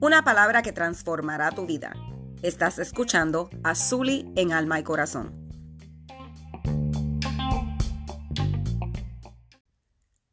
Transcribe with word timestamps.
Una 0.00 0.24
palabra 0.24 0.62
que 0.62 0.72
transformará 0.72 1.50
tu 1.50 1.66
vida. 1.66 1.92
Estás 2.42 2.78
escuchando 2.78 3.50
a 3.62 3.74
Zully 3.74 4.32
en 4.34 4.52
Alma 4.52 4.80
y 4.80 4.82
Corazón. 4.82 5.50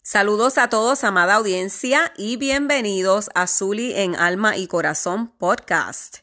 Saludos 0.02 0.58
a 0.58 0.70
todos, 0.70 1.04
amada 1.04 1.36
audiencia, 1.36 2.14
y 2.18 2.38
bienvenidos 2.38 3.30
a 3.36 3.46
Zully 3.46 3.94
en 3.94 4.16
Alma 4.16 4.56
y 4.56 4.68
Corazón 4.68 5.36
podcast. 5.38 6.20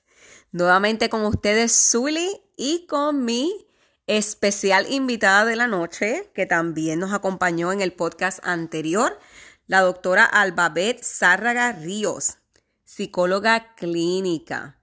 Nuevamente 0.52 1.11
con 1.11 1.27
ustedes, 1.27 1.73
Zully, 1.73 2.41
y 2.57 2.86
con 2.86 3.25
mi 3.25 3.66
especial 4.07 4.86
invitada 4.91 5.45
de 5.45 5.57
la 5.57 5.66
noche, 5.66 6.30
que 6.34 6.46
también 6.46 7.00
nos 7.00 7.12
acompañó 7.12 7.73
en 7.73 7.80
el 7.80 7.93
podcast 7.93 8.38
anterior, 8.42 9.19
la 9.66 9.80
doctora 9.80 10.24
Albabet 10.24 11.02
Zárraga 11.02 11.73
Ríos, 11.73 12.38
psicóloga 12.84 13.74
clínica. 13.74 14.79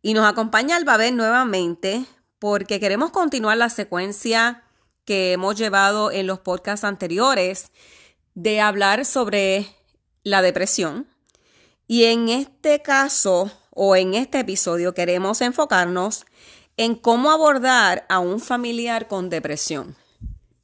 Y 0.00 0.14
nos 0.14 0.26
acompaña 0.26 0.76
Albabet 0.76 1.14
nuevamente 1.14 2.04
porque 2.38 2.80
queremos 2.80 3.10
continuar 3.10 3.56
la 3.56 3.70
secuencia 3.70 4.64
que 5.04 5.32
hemos 5.32 5.56
llevado 5.56 6.10
en 6.10 6.26
los 6.26 6.40
podcasts 6.40 6.84
anteriores 6.84 7.70
de 8.34 8.60
hablar 8.60 9.04
sobre 9.04 9.66
la 10.22 10.42
depresión. 10.42 11.06
Y 11.86 12.04
en 12.04 12.28
este 12.28 12.82
caso 12.82 13.50
o 13.70 13.96
en 13.96 14.14
este 14.14 14.40
episodio 14.40 14.94
queremos 14.94 15.40
enfocarnos 15.42 16.24
en 16.76 16.94
cómo 16.94 17.30
abordar 17.30 18.06
a 18.08 18.18
un 18.18 18.40
familiar 18.40 19.08
con 19.08 19.30
depresión. 19.30 19.96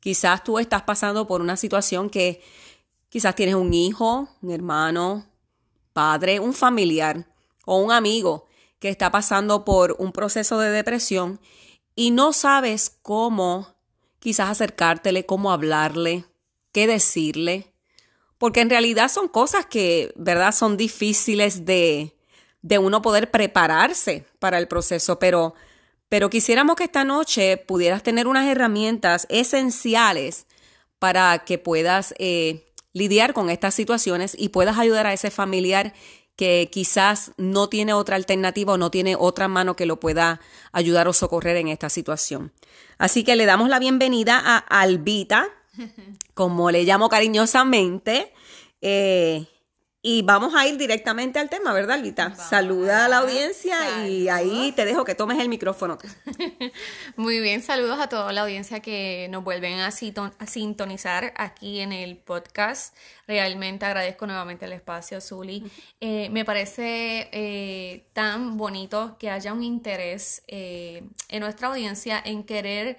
Quizás 0.01 0.43
tú 0.43 0.59
estás 0.59 0.83
pasando 0.83 1.27
por 1.27 1.41
una 1.41 1.57
situación 1.57 2.11
que 2.11 2.43
quizás 3.09 3.35
tienes 3.35 3.55
un 3.55 3.75
hijo, 3.75 4.29
un 4.41 4.51
hermano, 4.51 5.27
padre, 5.93 6.41
un 6.41 6.55
familiar 6.55 7.27
o 7.67 7.77
un 7.77 7.93
amigo 7.93 8.47
que 8.79 8.89
está 8.89 9.11
pasando 9.11 9.65
por 9.65 9.97
un 9.99 10.13
proceso 10.13 10.59
de 10.59 10.71
depresión 10.71 11.41
y 11.95 12.11
no 12.11 12.33
sabes 12.33 12.97
cómo 13.03 13.75
quizás 14.19 14.51
acercártele, 14.51 15.27
cómo 15.27 15.53
hablarle, 15.53 16.25
qué 16.73 16.87
decirle, 16.87 17.75
porque 18.39 18.61
en 18.61 18.71
realidad 18.71 19.11
son 19.11 19.29
cosas 19.29 19.67
que, 19.67 20.13
¿verdad? 20.17 20.53
Son 20.53 20.79
difíciles 20.79 21.67
de, 21.67 22.17
de 22.63 22.79
uno 22.79 23.03
poder 23.03 23.31
prepararse 23.31 24.25
para 24.39 24.59
el 24.59 24.67
proceso, 24.67 25.19
pero, 25.19 25.55
pero 26.11 26.29
quisiéramos 26.29 26.75
que 26.75 26.85
esta 26.85 27.05
noche 27.05 27.57
pudieras 27.57 28.03
tener 28.03 28.27
unas 28.27 28.47
herramientas 28.49 29.27
esenciales 29.31 30.47
para 30.99 31.39
que 31.39 31.57
puedas 31.57 32.15
eh, 32.19 32.67
lidiar 32.93 33.33
con 33.33 33.49
estas 33.49 33.75
situaciones 33.75 34.35
y 34.37 34.49
puedas 34.49 34.77
ayudar 34.77 35.07
a 35.07 35.13
ese 35.13 35.31
familiar 35.31 35.95
que 36.35 36.69
quizás 36.73 37.31
no 37.37 37.69
tiene 37.69 37.93
otra 37.93 38.17
alternativa 38.17 38.73
o 38.73 38.77
no 38.77 38.91
tiene 38.91 39.15
otra 39.17 39.47
mano 39.47 39.77
que 39.77 39.87
lo 39.87 40.01
pueda 40.01 40.41
ayudar 40.73 41.07
o 41.07 41.13
socorrer 41.13 41.57
en 41.57 41.69
esta 41.69 41.89
situación. 41.89 42.53
Así 42.99 43.23
que 43.23 43.37
le 43.37 43.47
damos 43.47 43.69
la 43.69 43.79
bienvenida 43.79 44.43
a 44.45 44.59
Albita, 44.81 45.47
como 46.35 46.73
le 46.73 46.83
llamo 46.83 47.09
cariñosamente. 47.09 48.33
Eh, 48.83 49.47
y 50.03 50.23
vamos 50.23 50.55
a 50.55 50.67
ir 50.67 50.79
directamente 50.79 51.39
al 51.39 51.51
tema, 51.51 51.75
¿verdad, 51.75 51.97
Albita? 51.97 52.35
Saluda 52.35 53.05
a 53.05 53.09
la 53.09 53.19
audiencia 53.19 54.09
y 54.09 54.31
ahí 54.31 54.73
te 54.73 54.87
dejo 54.87 55.05
que 55.05 55.15
tomes 55.15 55.39
el 55.39 55.51
micrófono. 55.51 55.99
Muy 57.17 57.39
bien, 57.41 57.63
saludos 57.63 58.01
a 58.01 58.09
toda 58.09 58.33
la 58.33 58.41
audiencia 58.41 58.81
que 58.81 59.29
nos 59.31 59.45
vuelven 59.45 59.79
a, 59.81 59.91
sintonizar 59.91 61.35
aquí 61.37 61.81
en 61.81 61.93
el 61.93 62.17
podcast. 62.17 62.97
Realmente 63.27 63.85
agradezco 63.85 64.27
nuevamente 64.27 64.65
el 64.65 64.73
espacio, 64.73 65.21
Zuli. 65.21 65.71
Eh, 66.01 66.31
me 66.31 66.47
parece 66.47 67.29
eh, 67.33 68.07
tan 68.15 68.57
bonito 68.57 69.19
que 69.19 69.29
haya 69.29 69.53
un 69.53 69.63
interés 69.63 70.43
en 70.47 71.41
nuestra 71.41 71.69
audiencia 71.69 72.23
en 72.25 72.45
querer 72.45 72.97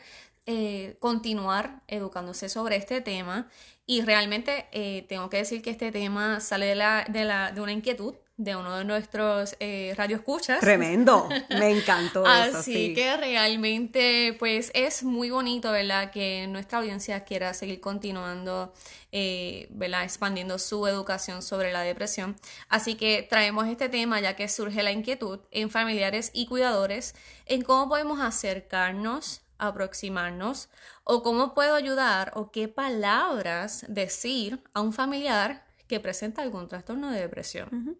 continuar 0.99 1.81
educándose 1.87 2.49
sobre 2.49 2.75
este 2.75 2.99
tema 2.99 3.47
y 3.85 4.01
realmente 4.01 4.67
eh, 4.71 5.05
tengo 5.09 5.29
que 5.29 5.37
decir 5.37 5.61
que 5.61 5.69
este 5.71 5.91
tema 5.91 6.39
sale 6.39 6.67
de, 6.67 6.75
la, 6.75 7.05
de, 7.09 7.25
la, 7.25 7.51
de 7.51 7.61
una 7.61 7.71
inquietud 7.71 8.15
de 8.43 8.55
uno 8.55 8.75
de 8.77 8.85
nuestros 8.85 9.55
eh, 9.59 9.93
radioescuchas. 9.95 10.59
Tremendo, 10.61 11.29
me 11.49 11.69
encantó 11.69 12.23
eso. 12.23 12.57
Así 12.57 12.93
que 12.95 13.15
realmente, 13.17 14.35
pues 14.39 14.71
es 14.73 15.03
muy 15.03 15.29
bonito, 15.29 15.71
¿verdad? 15.71 16.11
Que 16.11 16.47
nuestra 16.47 16.79
audiencia 16.79 17.23
quiera 17.23 17.53
seguir 17.53 17.79
continuando, 17.79 18.73
eh, 19.11 19.67
¿verdad? 19.69 20.03
Expandiendo 20.03 20.57
su 20.57 20.87
educación 20.87 21.43
sobre 21.43 21.71
la 21.71 21.81
depresión. 21.81 22.35
Así 22.67 22.95
que 22.95 23.27
traemos 23.29 23.67
este 23.67 23.89
tema 23.89 24.19
ya 24.19 24.35
que 24.35 24.47
surge 24.47 24.81
la 24.81 24.91
inquietud 24.91 25.39
en 25.51 25.69
familiares 25.69 26.31
y 26.33 26.47
cuidadores 26.47 27.13
en 27.45 27.61
cómo 27.61 27.89
podemos 27.89 28.19
acercarnos 28.21 29.41
aproximarnos 29.61 30.69
o 31.03 31.23
cómo 31.23 31.53
puedo 31.53 31.75
ayudar 31.75 32.31
o 32.35 32.51
qué 32.51 32.67
palabras 32.67 33.85
decir 33.87 34.61
a 34.73 34.81
un 34.81 34.91
familiar 34.91 35.65
que 35.87 35.99
presenta 35.99 36.41
algún 36.41 36.67
trastorno 36.67 37.11
de 37.11 37.19
depresión. 37.19 37.97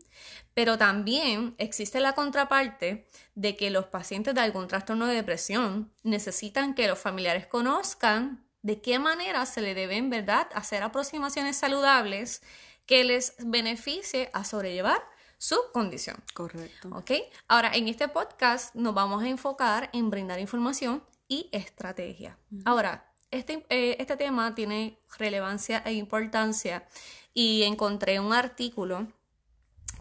Pero 0.53 0.77
también 0.77 1.55
existe 1.57 1.99
la 1.99 2.13
contraparte 2.13 3.05
de 3.35 3.57
que 3.57 3.69
los 3.69 3.85
pacientes 3.85 4.33
de 4.33 4.41
algún 4.41 4.67
trastorno 4.67 5.07
de 5.07 5.15
depresión 5.15 5.91
necesitan 6.03 6.73
que 6.73 6.87
los 6.87 6.99
familiares 6.99 7.47
conozcan 7.47 8.45
de 8.61 8.81
qué 8.81 8.97
manera 8.97 9.45
se 9.45 9.61
le 9.61 9.73
deben, 9.73 10.09
¿verdad?, 10.09 10.47
hacer 10.53 10.83
aproximaciones 10.83 11.57
saludables 11.57 12.41
que 12.85 13.03
les 13.03 13.35
beneficie 13.39 14.29
a 14.33 14.45
sobrellevar 14.45 15.01
su 15.37 15.57
condición. 15.73 16.23
Correcto. 16.33 16.89
¿Ok? 16.93 17.11
Ahora, 17.47 17.71
en 17.73 17.87
este 17.87 18.07
podcast 18.07 18.75
nos 18.75 18.93
vamos 18.93 19.23
a 19.23 19.27
enfocar 19.27 19.89
en 19.91 20.09
brindar 20.09 20.39
información 20.39 21.03
y 21.31 21.47
estrategia. 21.53 22.37
Ahora, 22.65 23.09
este, 23.31 23.65
eh, 23.69 23.95
este 23.99 24.17
tema 24.17 24.53
tiene 24.53 24.99
relevancia 25.17 25.81
e 25.85 25.93
importancia 25.93 26.85
y 27.33 27.63
encontré 27.63 28.19
un 28.19 28.33
artículo 28.33 29.07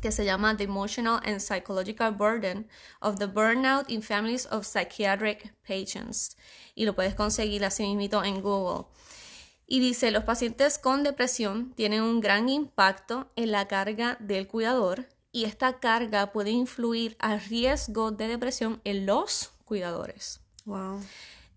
que 0.03 0.11
se 0.11 0.25
llama 0.25 0.57
The 0.57 0.65
Emotional 0.65 1.21
and 1.25 1.39
Psychological 1.39 2.11
Burden 2.11 2.69
of 3.01 3.21
the 3.21 3.27
Burnout 3.27 3.89
in 3.89 4.03
Families 4.03 4.49
of 4.51 4.67
Psychiatric 4.67 5.55
Patients. 5.63 6.37
Y 6.75 6.85
lo 6.85 6.97
puedes 6.97 7.15
conseguir 7.15 7.65
así 7.65 7.95
mismo 7.95 8.25
en 8.25 8.43
Google. 8.43 8.87
Y 9.69 9.79
dice, 9.79 10.11
los 10.11 10.25
pacientes 10.25 10.81
con 10.81 11.05
depresión 11.05 11.75
tienen 11.75 12.03
un 12.03 12.21
gran 12.21 12.49
impacto 12.49 13.31
en 13.37 13.53
la 13.53 13.69
carga 13.69 14.17
del 14.19 14.49
cuidador 14.49 15.07
y 15.31 15.45
esta 15.45 15.79
carga 15.79 16.33
puede 16.33 16.51
influir 16.51 17.17
al 17.21 17.41
riesgo 17.41 18.11
de 18.11 18.27
depresión 18.27 18.81
en 18.83 19.07
los 19.07 19.53
cuidadores. 19.65 20.41
Wow. 20.65 21.01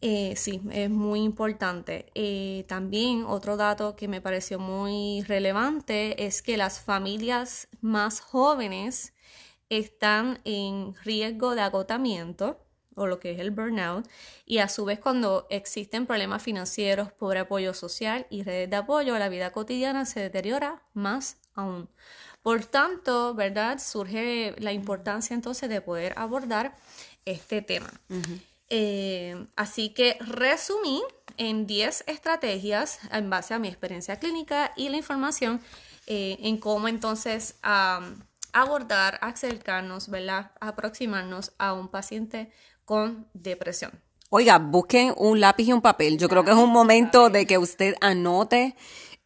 Eh, 0.01 0.35
sí, 0.35 0.61
es 0.71 0.89
muy 0.89 1.21
importante. 1.21 2.11
Eh, 2.13 2.65
también 2.67 3.23
otro 3.25 3.55
dato 3.55 3.95
que 3.95 4.09
me 4.09 4.19
pareció 4.19 4.59
muy 4.59 5.23
relevante 5.23 6.25
es 6.25 6.41
que 6.41 6.57
las 6.57 6.81
familias 6.81 7.69
más 7.79 8.19
jóvenes 8.19 9.13
están 9.69 10.41
en 10.43 10.93
riesgo 11.03 11.55
de 11.55 11.61
agotamiento 11.61 12.59
o 12.95 13.07
lo 13.07 13.19
que 13.19 13.31
es 13.31 13.39
el 13.39 13.51
burnout 13.51 14.07
y 14.45 14.59
a 14.59 14.67
su 14.67 14.85
vez 14.85 14.99
cuando 14.99 15.47
existen 15.49 16.05
problemas 16.05 16.43
financieros, 16.43 17.11
pobre 17.13 17.39
apoyo 17.39 17.73
social 17.73 18.27
y 18.29 18.43
redes 18.43 18.69
de 18.69 18.75
apoyo, 18.75 19.17
la 19.17 19.29
vida 19.29 19.51
cotidiana 19.51 20.05
se 20.05 20.19
deteriora 20.19 20.83
más 20.93 21.37
aún. 21.55 21.89
Por 22.41 22.65
tanto, 22.65 23.33
¿verdad? 23.35 23.79
Surge 23.79 24.53
la 24.59 24.73
importancia 24.73 25.33
entonces 25.33 25.69
de 25.69 25.79
poder 25.79 26.13
abordar 26.17 26.75
este 27.25 27.61
tema. 27.61 27.89
Eh, 28.69 29.47
así 29.55 29.89
que 29.89 30.17
resumí 30.19 31.01
en 31.37 31.67
10 31.67 32.05
estrategias 32.07 32.99
en 33.11 33.29
base 33.29 33.53
a 33.53 33.59
mi 33.59 33.67
experiencia 33.67 34.17
clínica 34.17 34.73
y 34.75 34.89
la 34.89 34.97
información 34.97 35.61
eh, 36.07 36.37
en 36.41 36.57
cómo 36.57 36.87
entonces 36.87 37.55
abordar, 38.51 39.19
acercarnos, 39.21 40.09
¿verdad? 40.09 40.51
aproximarnos 40.59 41.53
a 41.57 41.73
un 41.73 41.87
paciente 41.87 42.51
con 42.85 43.27
depresión. 43.33 43.91
Oiga, 44.29 44.57
busquen 44.57 45.13
un 45.17 45.39
lápiz 45.39 45.67
y 45.67 45.73
un 45.73 45.81
papel. 45.81 46.17
Yo 46.17 46.27
creo 46.27 46.43
que 46.43 46.51
es 46.51 46.57
un 46.57 46.71
momento 46.71 47.29
de 47.29 47.45
que 47.45 47.57
usted 47.57 47.95
anote 48.01 48.75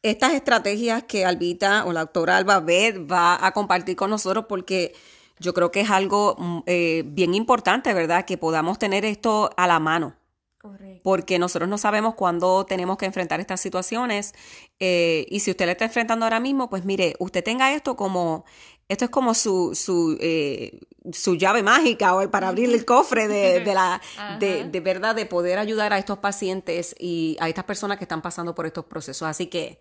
estas 0.02 0.34
estrategias 0.34 1.04
que 1.04 1.26
Albita 1.26 1.86
o 1.86 1.94
la 1.94 2.02
doctora 2.02 2.38
Alba 2.38 2.60
va 2.60 3.46
a 3.46 3.52
compartir 3.54 3.96
con 3.96 4.10
nosotros 4.10 4.46
porque 4.48 4.94
yo 5.40 5.54
creo 5.54 5.72
que 5.72 5.82
es 5.82 5.90
algo 5.90 6.36
mm, 6.38 6.60
eh, 6.66 7.04
bien 7.06 7.34
importante, 7.34 7.94
¿verdad? 7.94 8.26
Que 8.26 8.38
podamos 8.38 8.80
tener 8.80 9.06
esto 9.06 9.50
a 9.58 9.68
la 9.68 9.80
mano. 9.80 10.16
Correcto. 10.60 11.02
Porque 11.04 11.40
nosotros 11.40 11.70
no 11.70 11.78
sabemos 11.78 12.16
cuándo 12.16 12.66
tenemos 12.66 12.98
que 12.98 13.06
enfrentar 13.06 13.40
estas 13.40 13.62
situaciones. 13.62 14.34
Eh, 14.80 15.26
y 15.30 15.40
si 15.40 15.52
usted 15.52 15.66
le 15.66 15.74
está 15.74 15.86
enfrentando 15.86 16.26
ahora 16.26 16.40
mismo, 16.40 16.70
pues 16.70 16.84
mire, 16.84 17.16
usted 17.20 17.44
tenga 17.44 17.74
esto 17.74 17.96
como, 17.96 18.44
esto 18.90 19.06
es 19.06 19.12
como 19.12 19.34
su, 19.34 19.76
su, 19.76 20.18
eh, 20.20 20.80
su 21.14 21.36
llave 21.36 21.64
mágica 21.64 22.16
o 22.16 22.30
para 22.30 22.50
abrir 22.50 22.70
el 22.74 22.84
cofre 22.86 23.28
de, 23.28 23.60
de 23.64 23.74
la, 23.74 24.02
de, 24.40 24.66
de, 24.66 24.80
verdad, 24.80 25.16
de 25.16 25.26
poder 25.26 25.60
ayudar 25.60 25.94
a 25.94 26.00
estos 26.00 26.18
pacientes 26.18 26.96
y 27.00 27.38
a 27.40 27.48
estas 27.48 27.66
personas 27.66 27.98
que 27.98 28.04
están 28.04 28.22
pasando 28.22 28.56
por 28.56 28.66
estos 28.66 28.86
procesos. 28.86 29.28
Así 29.28 29.48
que 29.48 29.80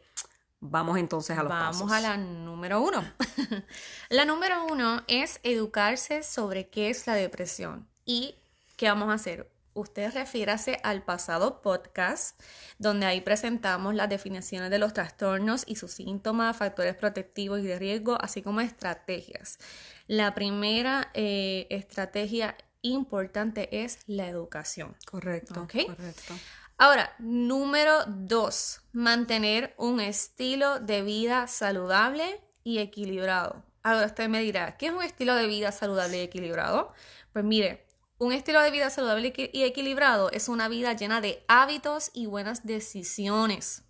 Vamos 0.70 0.98
entonces 0.98 1.36
a 1.38 1.42
los 1.42 1.50
Vamos 1.50 1.76
pasos. 1.82 1.92
a 1.92 2.00
la 2.00 2.16
número 2.16 2.80
uno. 2.80 3.04
la 4.10 4.24
número 4.24 4.64
uno 4.66 5.02
es 5.08 5.40
educarse 5.42 6.22
sobre 6.22 6.68
qué 6.68 6.90
es 6.90 7.06
la 7.06 7.14
depresión 7.14 7.88
y 8.04 8.34
qué 8.76 8.88
vamos 8.88 9.08
a 9.10 9.14
hacer. 9.14 9.50
Usted 9.74 10.10
refiérase 10.14 10.80
al 10.84 11.02
pasado 11.02 11.60
podcast, 11.60 12.40
donde 12.78 13.04
ahí 13.04 13.20
presentamos 13.20 13.94
las 13.94 14.08
definiciones 14.08 14.70
de 14.70 14.78
los 14.78 14.94
trastornos 14.94 15.64
y 15.66 15.76
sus 15.76 15.92
síntomas, 15.92 16.56
factores 16.56 16.94
protectivos 16.96 17.60
y 17.60 17.64
de 17.64 17.78
riesgo, 17.78 18.16
así 18.20 18.40
como 18.40 18.62
estrategias. 18.62 19.58
La 20.06 20.34
primera 20.34 21.10
eh, 21.12 21.66
estrategia 21.68 22.56
importante 22.80 23.82
es 23.84 23.98
la 24.06 24.28
educación. 24.28 24.96
Correcto, 25.04 25.60
Ok. 25.62 25.74
correcto. 25.86 26.34
Ahora, 26.78 27.14
número 27.19 28.05
dos, 28.06 28.82
mantener 28.93 29.75
un 29.78 29.99
estilo 29.99 30.78
de 30.78 31.00
vida 31.02 31.46
saludable 31.46 32.40
y 32.64 32.78
equilibrado. 32.78 33.64
Ahora 33.82 34.06
usted 34.06 34.28
me 34.28 34.43
dirá, 34.43 34.76
¿qué 34.76 34.87
es 34.87 34.93
un 34.93 35.02
estilo 35.02 35.34
de 35.37 35.46
vida 35.46 35.73
saludable 35.73 36.19
y 36.19 36.25
equilibrado? 36.25 36.93
Pues 37.32 37.46
mire, 37.46 37.87
un 38.19 38.32
estilo 38.32 38.61
de 38.61 38.70
vida 38.70 38.90
saludable 38.90 39.32
y 39.52 39.62
equilibrado 39.62 40.31
es 40.32 40.50
una 40.50 40.69
vida 40.69 40.93
llena 40.93 41.23
de 41.23 41.44
hábitos 41.49 42.11
y 42.12 42.26
buenas 42.26 42.67
decisiones 42.67 43.85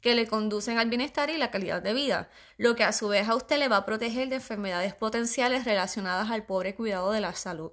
que 0.00 0.14
le 0.14 0.26
conducen 0.26 0.78
al 0.78 0.88
bienestar 0.88 1.30
y 1.30 1.36
la 1.36 1.50
calidad 1.50 1.82
de 1.82 1.92
vida, 1.92 2.30
lo 2.56 2.74
que 2.74 2.84
a 2.84 2.92
su 2.92 3.08
vez 3.08 3.28
a 3.28 3.34
usted 3.34 3.58
le 3.58 3.68
va 3.68 3.78
a 3.78 3.86
proteger 3.86 4.28
de 4.28 4.36
enfermedades 4.36 4.94
potenciales 4.94 5.64
relacionadas 5.64 6.30
al 6.30 6.44
pobre 6.44 6.74
cuidado 6.74 7.12
de 7.12 7.20
la 7.20 7.34
salud. 7.34 7.72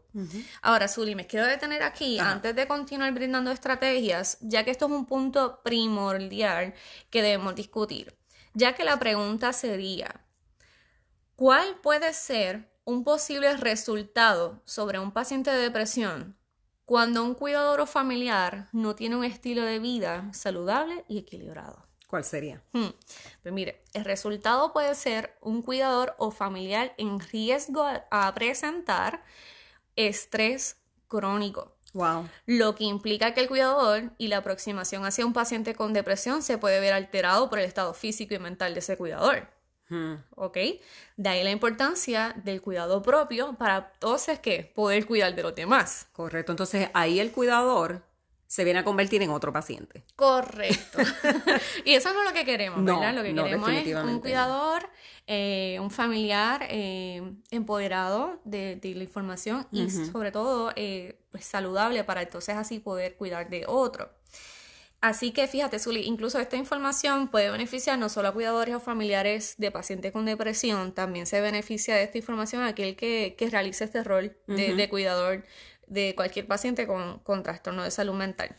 Ahora, 0.61 0.87
Zuli, 0.87 1.15
me 1.15 1.27
quiero 1.27 1.45
detener 1.45 1.83
aquí 1.83 2.19
antes 2.19 2.55
de 2.55 2.67
continuar 2.67 3.13
brindando 3.13 3.51
estrategias, 3.51 4.37
ya 4.41 4.63
que 4.63 4.71
esto 4.71 4.85
es 4.85 4.91
un 4.91 5.05
punto 5.05 5.61
primordial 5.63 6.73
que 7.09 7.21
debemos 7.21 7.55
discutir, 7.55 8.17
ya 8.53 8.73
que 8.73 8.83
la 8.83 8.99
pregunta 8.99 9.53
sería, 9.53 10.25
¿cuál 11.35 11.79
puede 11.81 12.13
ser 12.13 12.73
un 12.83 13.03
posible 13.03 13.55
resultado 13.57 14.61
sobre 14.65 14.99
un 14.99 15.11
paciente 15.11 15.51
de 15.51 15.59
depresión 15.59 16.37
cuando 16.85 17.21
un 17.23 17.35
cuidador 17.35 17.81
o 17.81 17.85
familiar 17.85 18.69
no 18.71 18.95
tiene 18.95 19.17
un 19.17 19.25
estilo 19.25 19.63
de 19.63 19.79
vida 19.79 20.31
saludable 20.33 21.03
y 21.09 21.17
equilibrado? 21.17 21.87
¿Cuál 22.07 22.23
sería? 22.23 22.63
Hmm. 22.71 22.87
Pues 23.43 23.53
mire, 23.53 23.81
el 23.93 24.05
resultado 24.05 24.71
puede 24.71 24.95
ser 24.95 25.37
un 25.41 25.61
cuidador 25.61 26.15
o 26.17 26.31
familiar 26.31 26.93
en 26.97 27.19
riesgo 27.19 27.83
a, 27.83 28.05
a 28.09 28.33
presentar 28.33 29.23
estrés 29.95 30.77
crónico, 31.07 31.73
Wow. 31.93 32.29
lo 32.45 32.75
que 32.75 32.83
implica 32.83 33.33
que 33.33 33.41
el 33.41 33.47
cuidador 33.47 34.11
y 34.17 34.27
la 34.27 34.37
aproximación 34.37 35.05
hacia 35.05 35.25
un 35.25 35.33
paciente 35.33 35.73
con 35.73 35.93
depresión 35.93 36.41
se 36.43 36.57
puede 36.57 36.79
ver 36.79 36.93
alterado 36.93 37.49
por 37.49 37.59
el 37.59 37.65
estado 37.65 37.93
físico 37.93 38.35
y 38.35 38.39
mental 38.39 38.73
de 38.73 38.79
ese 38.79 38.97
cuidador. 38.97 39.47
Hmm. 39.89 40.15
¿Ok? 40.35 40.57
De 41.15 41.29
ahí 41.29 41.43
la 41.43 41.51
importancia 41.51 42.35
del 42.43 42.61
cuidado 42.61 43.01
propio 43.01 43.53
para 43.53 43.91
entonces 43.93 44.39
que 44.39 44.63
poder 44.75 45.05
cuidar 45.07 45.33
de 45.33 45.43
los 45.43 45.55
demás. 45.55 46.07
Correcto. 46.11 46.51
Entonces 46.51 46.89
ahí 46.93 47.19
el 47.19 47.31
cuidador 47.31 48.03
se 48.47 48.63
viene 48.63 48.79
a 48.79 48.83
convertir 48.83 49.21
en 49.21 49.29
otro 49.29 49.51
paciente. 49.51 50.03
Correcto. 50.15 50.99
y 51.85 51.93
eso 51.93 52.13
no 52.13 52.23
es 52.23 52.29
lo 52.29 52.33
que 52.33 52.45
queremos, 52.45 52.81
No, 52.81 52.99
¿verdad? 52.99 53.13
Lo 53.13 53.23
que 53.23 53.33
no, 53.33 53.43
queremos 53.43 53.69
es 53.69 53.95
un 53.95 54.19
cuidador, 54.21 54.89
eh, 55.27 55.77
un 55.81 55.91
familiar 55.91 56.65
eh, 56.69 57.21
empoderado 57.51 58.39
de, 58.45 58.77
de 58.77 58.95
la 58.95 59.03
información 59.03 59.67
y 59.71 59.89
sobre 59.89 60.31
todo 60.31 60.71
eh, 60.77 61.19
pues, 61.29 61.43
saludable 61.43 62.03
para 62.05 62.21
entonces 62.21 62.55
así 62.55 62.79
poder 62.79 63.15
cuidar 63.17 63.49
de 63.49 63.65
otro. 63.67 64.09
Así 64.99 65.31
que 65.31 65.47
fíjate, 65.47 65.77
Zuli, 65.77 66.01
incluso 66.05 66.39
esta 66.39 66.55
información 66.55 67.27
puede 67.27 67.51
beneficiar 67.51 67.99
no 67.99 68.09
solo 68.09 68.29
a 68.29 68.33
cuidadores 68.33 68.73
o 68.73 68.79
familiares 68.79 69.53
de 69.57 69.69
pacientes 69.69 70.11
con 70.11 70.25
depresión, 70.25 70.91
también 70.91 71.27
se 71.27 71.39
beneficia 71.39 71.95
de 71.95 72.03
esta 72.03 72.17
información 72.17 72.63
a 72.63 72.69
aquel 72.69 72.95
que, 72.95 73.35
que 73.37 73.49
realice 73.49 73.83
este 73.83 74.03
rol 74.03 74.35
de, 74.47 74.73
de 74.73 74.89
cuidador 74.89 75.43
de 75.87 76.13
cualquier 76.15 76.47
paciente 76.47 76.85
con, 76.85 77.43
trastorno 77.43 77.83
de 77.83 77.91
salud 77.91 78.13
mental. 78.13 78.55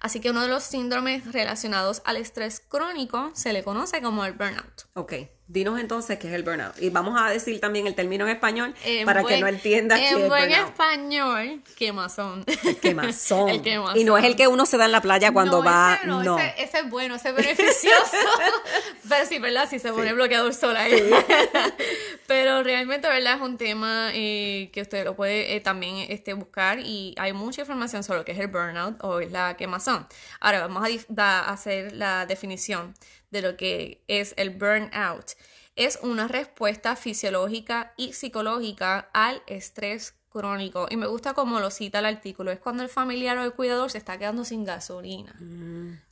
Así 0.00 0.20
que 0.20 0.30
uno 0.30 0.42
de 0.42 0.48
los 0.48 0.62
síndromes 0.62 1.32
relacionados 1.32 2.02
al 2.04 2.16
estrés 2.16 2.60
crónico 2.60 3.30
se 3.34 3.52
le 3.52 3.62
conoce 3.62 4.02
como 4.02 4.24
el 4.24 4.32
burnout. 4.32 4.84
Ok. 4.94 5.14
Dinos 5.46 5.78
entonces 5.78 6.18
qué 6.18 6.28
es 6.28 6.32
el 6.34 6.42
burnout. 6.42 6.80
Y 6.80 6.88
vamos 6.88 7.20
a 7.20 7.28
decir 7.28 7.60
también 7.60 7.86
el 7.86 7.94
término 7.94 8.24
en 8.26 8.30
español 8.34 8.74
En 8.82 9.04
para 9.04 9.20
que 9.20 9.26
buen- 9.28 9.40
no 9.42 9.46
entiendas 9.48 10.00
qué 10.00 10.08
En 10.08 10.22
es 10.22 10.28
buen 10.28 10.48
burnout. 10.48 10.68
español, 10.70 11.62
quemazón. 11.76 12.44
El 12.64 12.76
quemazón. 12.78 13.48
El 13.50 13.60
quemazón. 13.62 13.98
Y 13.98 14.04
no 14.04 14.16
es 14.16 14.24
el 14.24 14.36
que 14.36 14.48
uno 14.48 14.64
se 14.64 14.78
da 14.78 14.86
en 14.86 14.92
la 14.92 15.02
playa 15.02 15.32
cuando 15.32 15.58
no, 15.58 15.64
va. 15.64 15.96
Ese 15.96 16.06
no, 16.06 16.22
no. 16.22 16.38
Ese, 16.38 16.54
ese 16.62 16.78
es 16.78 16.88
bueno, 16.90 17.16
ese 17.16 17.28
es 17.28 17.34
beneficioso. 17.34 18.16
Pero 19.08 19.26
sí, 19.26 19.38
¿verdad? 19.38 19.68
Si 19.68 19.78
se 19.78 19.92
pone 19.92 20.14
bloqueador 20.14 20.54
solar. 20.54 20.88
Pero 22.26 22.62
realmente, 22.62 23.06
¿verdad? 23.08 23.34
Es 23.36 23.40
un 23.42 23.58
tema 23.58 24.10
eh, 24.14 24.70
que 24.72 24.80
usted 24.80 25.04
lo 25.04 25.14
puede 25.14 25.54
eh, 25.56 25.60
también 25.60 26.06
este, 26.08 26.32
buscar 26.32 26.78
y 26.80 27.14
hay 27.18 27.32
mucha 27.32 27.60
información 27.62 28.02
sobre 28.02 28.20
lo 28.20 28.24
que 28.24 28.32
es 28.32 28.38
el 28.38 28.48
burnout 28.48 28.96
o 29.02 29.20
es 29.20 29.30
la 29.30 29.56
quemazón. 29.56 30.06
Ahora 30.40 30.60
vamos 30.66 30.88
a, 31.16 31.22
a 31.40 31.52
hacer 31.52 31.92
la 31.92 32.24
definición 32.26 32.94
de 33.34 33.42
lo 33.42 33.56
que 33.58 34.02
es 34.08 34.32
el 34.38 34.50
burnout. 34.50 35.32
Es 35.76 35.98
una 36.02 36.28
respuesta 36.28 36.96
fisiológica 36.96 37.92
y 37.96 38.12
psicológica 38.12 39.10
al 39.12 39.42
estrés 39.46 40.14
crónico. 40.30 40.86
Y 40.88 40.96
me 40.96 41.08
gusta 41.08 41.34
como 41.34 41.58
lo 41.58 41.70
cita 41.70 41.98
el 41.98 42.06
artículo. 42.06 42.52
Es 42.52 42.60
cuando 42.60 42.84
el 42.84 42.88
familiar 42.88 43.36
o 43.38 43.44
el 43.44 43.52
cuidador 43.52 43.90
se 43.90 43.98
está 43.98 44.16
quedando 44.16 44.44
sin 44.44 44.64
gasolina. 44.64 45.34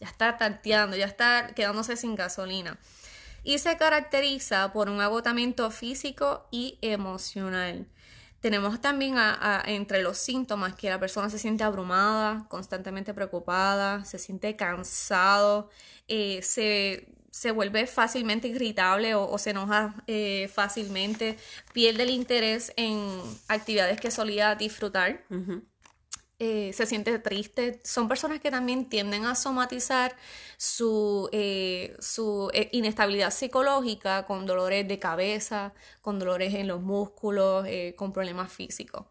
Ya 0.00 0.08
está 0.08 0.36
tanteando, 0.36 0.96
ya 0.96 1.06
está 1.06 1.52
quedándose 1.54 1.96
sin 1.96 2.16
gasolina. 2.16 2.76
Y 3.44 3.58
se 3.58 3.76
caracteriza 3.76 4.72
por 4.72 4.90
un 4.90 5.00
agotamiento 5.00 5.70
físico 5.70 6.46
y 6.50 6.78
emocional. 6.82 7.86
Tenemos 8.42 8.80
también 8.80 9.14
entre 9.66 10.02
los 10.02 10.18
síntomas 10.18 10.74
que 10.74 10.90
la 10.90 10.98
persona 10.98 11.30
se 11.30 11.38
siente 11.38 11.62
abrumada, 11.62 12.44
constantemente 12.48 13.14
preocupada, 13.14 14.04
se 14.04 14.18
siente 14.18 14.56
cansado, 14.56 15.70
eh, 16.08 16.42
se, 16.42 17.06
se 17.30 17.52
vuelve 17.52 17.86
fácilmente 17.86 18.48
irritable 18.48 19.14
o, 19.14 19.38
se 19.38 19.50
enoja 19.50 19.94
eh, 20.08 20.50
fácilmente, 20.52 21.36
pierde 21.72 22.02
el 22.02 22.10
interés 22.10 22.72
en 22.74 23.20
actividades 23.46 24.00
que 24.00 24.10
solía 24.10 24.56
disfrutar. 24.56 25.24
Eh, 26.42 26.72
se 26.72 26.86
siente 26.86 27.16
triste. 27.20 27.80
Son 27.84 28.08
personas 28.08 28.40
que 28.40 28.50
también 28.50 28.88
tienden 28.88 29.26
a 29.26 29.36
somatizar 29.36 30.16
su, 30.56 31.28
eh, 31.30 31.94
su 32.00 32.50
eh, 32.52 32.68
inestabilidad 32.72 33.30
psicológica 33.30 34.26
con 34.26 34.44
dolores 34.44 34.88
de 34.88 34.98
cabeza, 34.98 35.72
con 36.00 36.18
dolores 36.18 36.52
en 36.54 36.66
los 36.66 36.82
músculos, 36.82 37.64
eh, 37.68 37.94
con 37.96 38.12
problemas 38.12 38.52
físicos. 38.52 39.06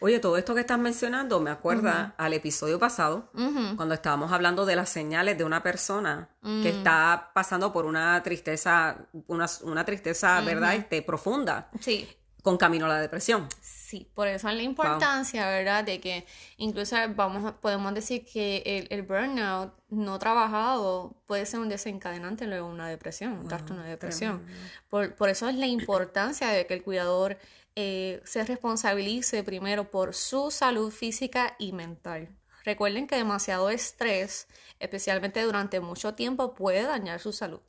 Oye, 0.00 0.18
todo 0.18 0.36
esto 0.36 0.56
que 0.56 0.62
estás 0.62 0.80
mencionando 0.80 1.38
me 1.38 1.50
acuerda 1.50 2.16
al 2.18 2.32
episodio 2.32 2.80
pasado, 2.80 3.30
cuando 3.76 3.94
estábamos 3.94 4.32
hablando 4.32 4.66
de 4.66 4.74
las 4.74 4.88
señales 4.88 5.38
de 5.38 5.44
una 5.44 5.62
persona 5.62 6.30
que 6.42 6.70
está 6.70 7.30
pasando 7.32 7.72
por 7.72 7.84
una 7.84 8.20
tristeza, 8.24 9.06
una, 9.28 9.46
una 9.62 9.84
tristeza, 9.84 10.40
¿verdad? 10.40 10.74
Este, 10.74 11.02
profunda, 11.02 11.70
Sí, 11.78 12.08
con 12.42 12.56
camino 12.56 12.86
a 12.86 12.88
la 12.88 13.00
depresión. 13.00 13.48
Sí, 13.60 14.10
por 14.14 14.26
eso 14.26 14.48
es 14.48 14.56
la 14.56 14.62
importancia, 14.62 15.48
¿verdad? 15.48 15.84
De 15.84 16.00
que 16.00 16.26
incluso 16.56 16.96
vamos 17.14 17.54
podemos 17.60 17.94
decir 17.94 18.24
que 18.24 18.62
el, 18.64 18.86
el 18.90 19.02
burnout 19.02 19.72
no 19.90 20.18
trabajado 20.18 21.14
puede 21.26 21.46
ser 21.46 21.60
un 21.60 21.68
desencadenante 21.68 22.46
luego 22.46 22.68
de 22.68 22.74
una 22.74 22.88
depresión, 22.88 23.34
un 23.34 23.48
trastorno 23.48 23.82
de 23.82 23.90
depresión. 23.90 24.44
Por, 24.88 25.14
por 25.14 25.28
eso 25.28 25.48
es 25.48 25.54
la 25.56 25.66
importancia 25.66 26.48
de 26.48 26.66
que 26.66 26.74
el 26.74 26.82
cuidador 26.82 27.38
eh, 27.76 28.20
se 28.24 28.44
responsabilice 28.44 29.42
primero 29.44 29.90
por 29.90 30.14
su 30.14 30.50
salud 30.50 30.90
física 30.90 31.54
y 31.58 31.72
mental. 31.72 32.28
Recuerden 32.64 33.06
que 33.06 33.16
demasiado 33.16 33.70
estrés, 33.70 34.46
especialmente 34.78 35.42
durante 35.42 35.80
mucho 35.80 36.14
tiempo, 36.14 36.54
puede 36.54 36.82
dañar 36.82 37.20
su 37.20 37.32
salud. 37.32 37.60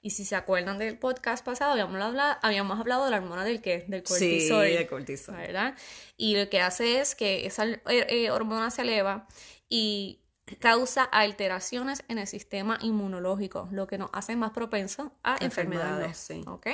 Y 0.00 0.10
si 0.10 0.24
se 0.24 0.36
acuerdan 0.36 0.78
del 0.78 0.96
podcast 0.98 1.44
pasado, 1.44 1.72
habíamos 1.72 2.00
hablado, 2.00 2.38
habíamos 2.42 2.78
hablado 2.78 3.04
de 3.04 3.10
la 3.10 3.16
hormona 3.16 3.44
del 3.44 3.60
qué, 3.60 3.84
del 3.88 4.02
Sí, 4.06 4.12
cortisol. 4.12 4.64
de 4.64 4.86
cortisol. 4.86 5.36
¿verdad? 5.36 5.74
Y 6.16 6.36
lo 6.36 6.48
que 6.48 6.60
hace 6.60 7.00
es 7.00 7.14
que 7.16 7.46
esa 7.46 7.64
eh, 7.66 7.80
eh, 7.88 8.30
hormona 8.30 8.70
se 8.70 8.82
eleva 8.82 9.26
y 9.68 10.20
causa 10.60 11.02
alteraciones 11.04 12.04
en 12.08 12.18
el 12.18 12.26
sistema 12.26 12.78
inmunológico, 12.80 13.68
lo 13.72 13.86
que 13.86 13.98
nos 13.98 14.10
hace 14.12 14.36
más 14.36 14.52
propensos 14.52 15.08
a 15.24 15.36
enfermedades. 15.40 16.16
sí. 16.16 16.42
¿ok? 16.46 16.68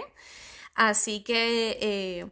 Así 0.75 1.23
que, 1.23 1.79
eh, 1.81 2.27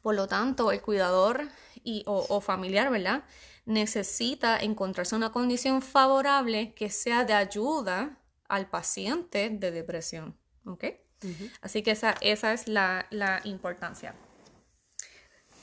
por 0.00 0.14
lo 0.14 0.26
tanto, 0.26 0.72
el 0.72 0.80
cuidador 0.80 1.48
y, 1.84 2.02
o, 2.06 2.24
o 2.28 2.40
familiar, 2.40 2.90
¿verdad? 2.90 3.24
Necesita 3.66 4.58
encontrarse 4.58 5.14
una 5.16 5.32
condición 5.32 5.82
favorable 5.82 6.72
que 6.74 6.88
sea 6.88 7.24
de 7.24 7.34
ayuda 7.34 8.18
al 8.52 8.68
paciente 8.68 9.48
de 9.48 9.70
depresión. 9.70 10.36
¿Ok? 10.66 10.84
Así 11.62 11.82
que 11.82 11.92
esa, 11.92 12.16
esa 12.20 12.52
es 12.52 12.68
la, 12.68 13.06
la 13.10 13.40
importancia. 13.44 14.14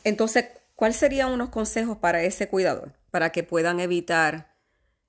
Entonces, 0.04 0.46
¿cuáles 0.76 0.98
serían 0.98 1.32
unos 1.32 1.50
consejos 1.50 1.98
para 1.98 2.24
ese 2.24 2.48
cuidador? 2.48 2.94
Para 3.12 3.32
que 3.32 3.44
puedan 3.44 3.80
evitar 3.80 4.56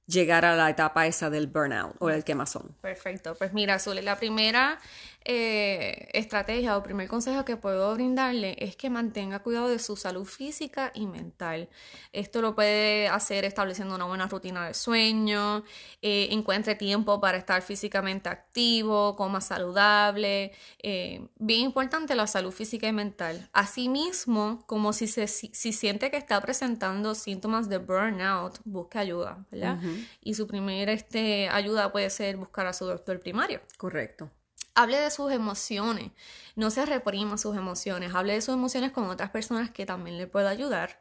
llegar 0.06 0.44
a 0.44 0.56
la 0.56 0.68
etapa 0.68 1.06
esa 1.06 1.30
del 1.30 1.46
burnout 1.46 1.96
o 2.00 2.10
el 2.10 2.24
quemazón. 2.24 2.76
Perfecto. 2.82 3.34
Pues 3.36 3.54
mira, 3.54 3.78
Zuli, 3.78 4.02
la 4.02 4.16
primera 4.16 4.78
eh, 5.24 6.08
estrategia 6.14 6.76
o 6.78 6.82
primer 6.82 7.06
consejo 7.06 7.44
que 7.44 7.56
puedo 7.56 7.92
brindarle 7.94 8.56
es 8.58 8.74
que 8.74 8.88
mantenga 8.88 9.40
cuidado 9.40 9.68
de 9.68 9.78
su 9.78 9.96
salud 9.96 10.24
física 10.24 10.92
y 10.94 11.06
mental. 11.06 11.68
Esto 12.12 12.40
lo 12.40 12.54
puede 12.54 13.08
hacer 13.08 13.44
estableciendo 13.44 13.94
una 13.94 14.06
buena 14.06 14.26
rutina 14.28 14.66
de 14.66 14.74
sueño, 14.74 15.62
eh, 16.00 16.28
encuentre 16.30 16.74
tiempo 16.74 17.20
para 17.20 17.36
estar 17.36 17.60
físicamente 17.60 18.30
activo, 18.30 19.14
coma 19.14 19.42
saludable. 19.42 20.52
Eh, 20.82 21.28
bien 21.38 21.60
importante 21.60 22.14
la 22.14 22.26
salud 22.26 22.52
física 22.52 22.88
y 22.88 22.92
mental. 22.92 23.48
Asimismo, 23.52 24.64
como 24.66 24.92
si, 24.94 25.06
se, 25.06 25.26
si, 25.28 25.72
siente 25.72 26.10
que 26.10 26.16
está 26.16 26.40
presentando 26.40 27.14
síntomas 27.14 27.68
de 27.68 27.78
burnout, 27.78 28.58
busque 28.64 28.98
ayuda, 28.98 29.44
¿verdad? 29.50 29.78
Y 30.22 30.34
su 30.34 30.46
primera 30.46 30.92
este, 30.92 31.48
ayuda 31.50 31.92
puede 31.92 32.08
ser 32.10 32.36
buscar 32.36 32.66
a 32.66 32.72
su 32.72 32.86
doctor 32.86 33.20
primario. 33.20 33.60
Correcto. 33.76 34.30
Hable 34.74 34.98
de 34.98 35.10
sus 35.10 35.32
emociones, 35.32 36.12
no 36.56 36.70
se 36.70 36.86
reprima 36.86 37.36
sus 37.38 37.56
emociones, 37.56 38.14
hable 38.14 38.34
de 38.34 38.40
sus 38.40 38.54
emociones 38.54 38.92
con 38.92 39.06
otras 39.08 39.30
personas 39.30 39.70
que 39.70 39.86
también 39.86 40.16
le 40.16 40.26
pueda 40.26 40.50
ayudar. 40.50 41.00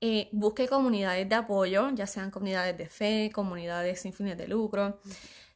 Eh, 0.00 0.28
busque 0.32 0.68
comunidades 0.68 1.28
de 1.28 1.34
apoyo, 1.34 1.90
ya 1.94 2.06
sean 2.06 2.30
comunidades 2.30 2.76
de 2.76 2.88
fe, 2.88 3.30
comunidades 3.32 4.00
sin 4.00 4.12
fines 4.12 4.36
de 4.36 4.48
lucro. 4.48 5.00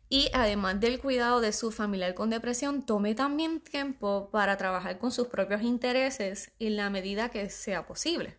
Y 0.09 0.31
además 0.33 0.79
del 0.81 1.01
cuidado 1.01 1.41
de 1.41 1.53
su 1.53 1.73
familiar 1.73 2.15
con 2.15 2.31
depresión, 2.31 2.87
tome 2.87 3.15
también 3.15 3.61
tiempo 3.61 4.31
para 4.31 4.57
trabajar 4.57 4.99
con 4.99 5.11
sus 5.11 5.27
propios 5.29 5.63
intereses 5.63 6.53
en 6.61 6.77
la 6.77 6.91
medida 6.91 7.29
que 7.29 7.51
sea 7.51 7.87
posible. 7.87 8.39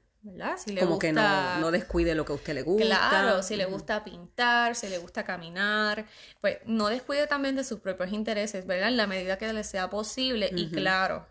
Si 0.57 0.73
le 0.73 0.81
Como 0.81 0.99
que 0.99 1.11
no, 1.11 1.59
no, 1.59 1.71
descuide 1.71 2.15
lo 2.15 2.25
que 2.25 2.33
a 2.33 2.35
usted 2.35 2.53
le 2.53 2.61
gusta. 2.63 2.85
Claro, 2.85 3.43
si 3.43 3.55
le 3.55 3.65
gusta 3.65 4.03
pintar, 4.03 4.75
si 4.75 4.87
le 4.87 4.97
gusta 4.97 5.23
caminar, 5.23 6.05
pues 6.41 6.57
no 6.65 6.87
descuide 6.87 7.27
también 7.27 7.55
de 7.55 7.63
sus 7.63 7.79
propios 7.79 8.11
intereses, 8.11 8.65
¿verdad? 8.65 8.89
En 8.89 8.97
la 8.97 9.07
medida 9.07 9.37
que 9.37 9.51
le 9.53 9.63
sea 9.63 9.89
posible 9.89 10.49
y 10.53 10.69
claro, 10.69 11.25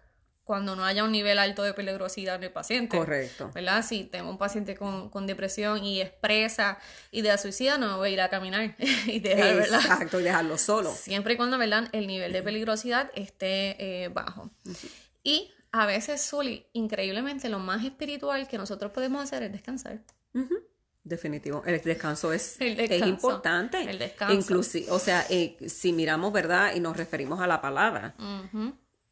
cuando 0.46 0.76
no 0.76 0.84
haya 0.84 1.02
un 1.02 1.10
nivel 1.10 1.40
alto 1.40 1.64
de 1.64 1.74
peligrosidad 1.74 2.36
en 2.36 2.44
el 2.44 2.52
paciente. 2.52 2.96
Correcto. 2.96 3.50
¿Verdad? 3.52 3.84
Si 3.84 4.04
tengo 4.04 4.30
un 4.30 4.38
paciente 4.38 4.76
con, 4.76 5.10
con 5.10 5.26
depresión 5.26 5.84
y 5.84 6.00
expresa 6.00 6.78
idea 7.10 7.36
suicida, 7.36 7.78
no 7.78 7.98
voy 7.98 8.10
a 8.10 8.12
ir 8.12 8.20
a 8.20 8.28
caminar 8.28 8.76
y 9.06 9.18
dejar, 9.18 9.56
Exacto, 9.56 10.20
y 10.20 10.22
dejarlo 10.22 10.56
solo. 10.56 10.92
Siempre 10.92 11.34
y 11.34 11.36
cuando, 11.36 11.58
¿verdad? 11.58 11.88
El 11.90 12.06
nivel 12.06 12.32
de 12.32 12.44
peligrosidad 12.44 13.10
esté 13.14 14.04
eh, 14.04 14.08
bajo. 14.08 14.50
Y 15.24 15.52
a 15.72 15.86
veces, 15.86 16.26
Zully, 16.28 16.66
increíblemente 16.72 17.48
lo 17.48 17.58
más 17.58 17.84
espiritual 17.84 18.48
que 18.48 18.58
nosotros 18.58 18.92
podemos 18.92 19.22
hacer 19.22 19.42
es 19.42 19.52
descansar. 19.52 20.02
Definitivo. 21.04 21.62
El 21.64 21.80
descanso 21.82 22.32
es, 22.32 22.56
es 22.60 23.06
importante. 23.06 23.82
El 23.82 23.98
descanso. 23.98 24.34
Inclusive, 24.34 24.90
o 24.90 24.98
sea, 24.98 25.24
eh, 25.30 25.56
si 25.68 25.92
miramos, 25.92 26.32
¿verdad? 26.32 26.74
Y 26.74 26.80
nos 26.80 26.96
referimos 26.96 27.40
a 27.40 27.46
la 27.46 27.60
palabra. 27.60 28.16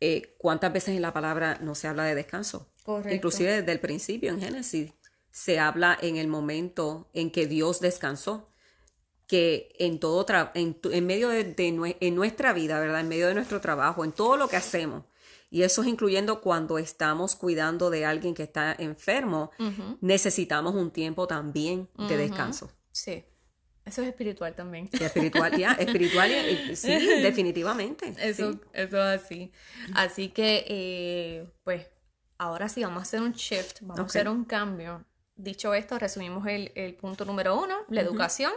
Eh, 0.01 0.35
¿Cuántas 0.39 0.73
veces 0.73 0.97
en 0.97 1.03
la 1.03 1.13
palabra 1.13 1.59
no 1.61 1.75
se 1.75 1.87
habla 1.87 2.05
de 2.05 2.15
descanso? 2.15 2.69
Correcto. 2.83 3.15
Inclusive 3.15 3.61
desde 3.61 3.73
el 3.73 3.81
principio 3.81 4.31
en 4.31 4.41
Génesis 4.41 4.93
se 5.31 5.59
habla 5.59 5.97
en 6.01 6.17
el 6.17 6.29
momento 6.29 7.11
en 7.13 7.31
que 7.31 7.47
Dios 7.47 7.81
descansó 7.81 8.51
que 9.27 9.75
en 9.79 9.99
todo 10.01 10.27
en, 10.55 10.79
en, 10.83 11.07
medio 11.07 11.29
de, 11.29 11.55
en 12.01 12.15
nuestra 12.15 12.53
vida, 12.53 12.79
¿verdad? 12.79 13.01
En 13.01 13.09
medio 13.09 13.29
de 13.29 13.35
nuestro 13.35 13.61
trabajo, 13.61 14.05
en 14.05 14.13
todo 14.13 14.37
lo 14.37 14.49
que 14.49 14.57
hacemos, 14.57 15.05
y 15.55 15.63
eso 15.63 15.83
es 15.83 15.89
incluyendo 15.89 16.41
cuando 16.41 16.79
estamos 16.79 17.37
cuidando 17.37 17.89
de 17.89 18.05
alguien 18.05 18.35
que 18.35 18.43
está 18.43 18.75
enfermo, 18.77 19.53
necesitamos 20.01 20.75
un 20.75 20.91
tiempo 20.91 21.29
también 21.29 21.89
de 21.97 22.17
descanso. 22.17 22.73
Sí. 22.91 23.25
Eso 23.85 24.03
es 24.03 24.09
espiritual 24.09 24.57
también. 24.57 24.91
espiritual, 24.93 25.57
ya, 25.57 25.73
espiritual, 25.79 26.29
sí, 26.75 26.89
definitivamente. 27.23 28.15
Eso, 28.19 28.59
eso 28.73 29.13
es 29.13 29.23
así. 29.23 29.53
Así 29.95 30.31
que, 30.31 30.65
eh, 30.67 31.47
pues, 31.63 31.87
ahora 32.37 32.69
sí, 32.69 32.83
vamos 32.83 32.99
a 32.99 33.03
hacer 33.03 33.21
un 33.21 33.31
shift, 33.35 33.83
vamos 33.83 34.01
a 34.01 34.03
hacer 34.03 34.29
un 34.29 34.45
cambio. 34.45 35.05
Dicho 35.37 35.73
esto, 35.73 36.01
resumimos 36.01 36.49
el, 36.49 36.97
punto 37.01 37.25
número 37.25 37.57
uno, 37.63 37.77
la 37.91 38.01
educación, 38.01 38.53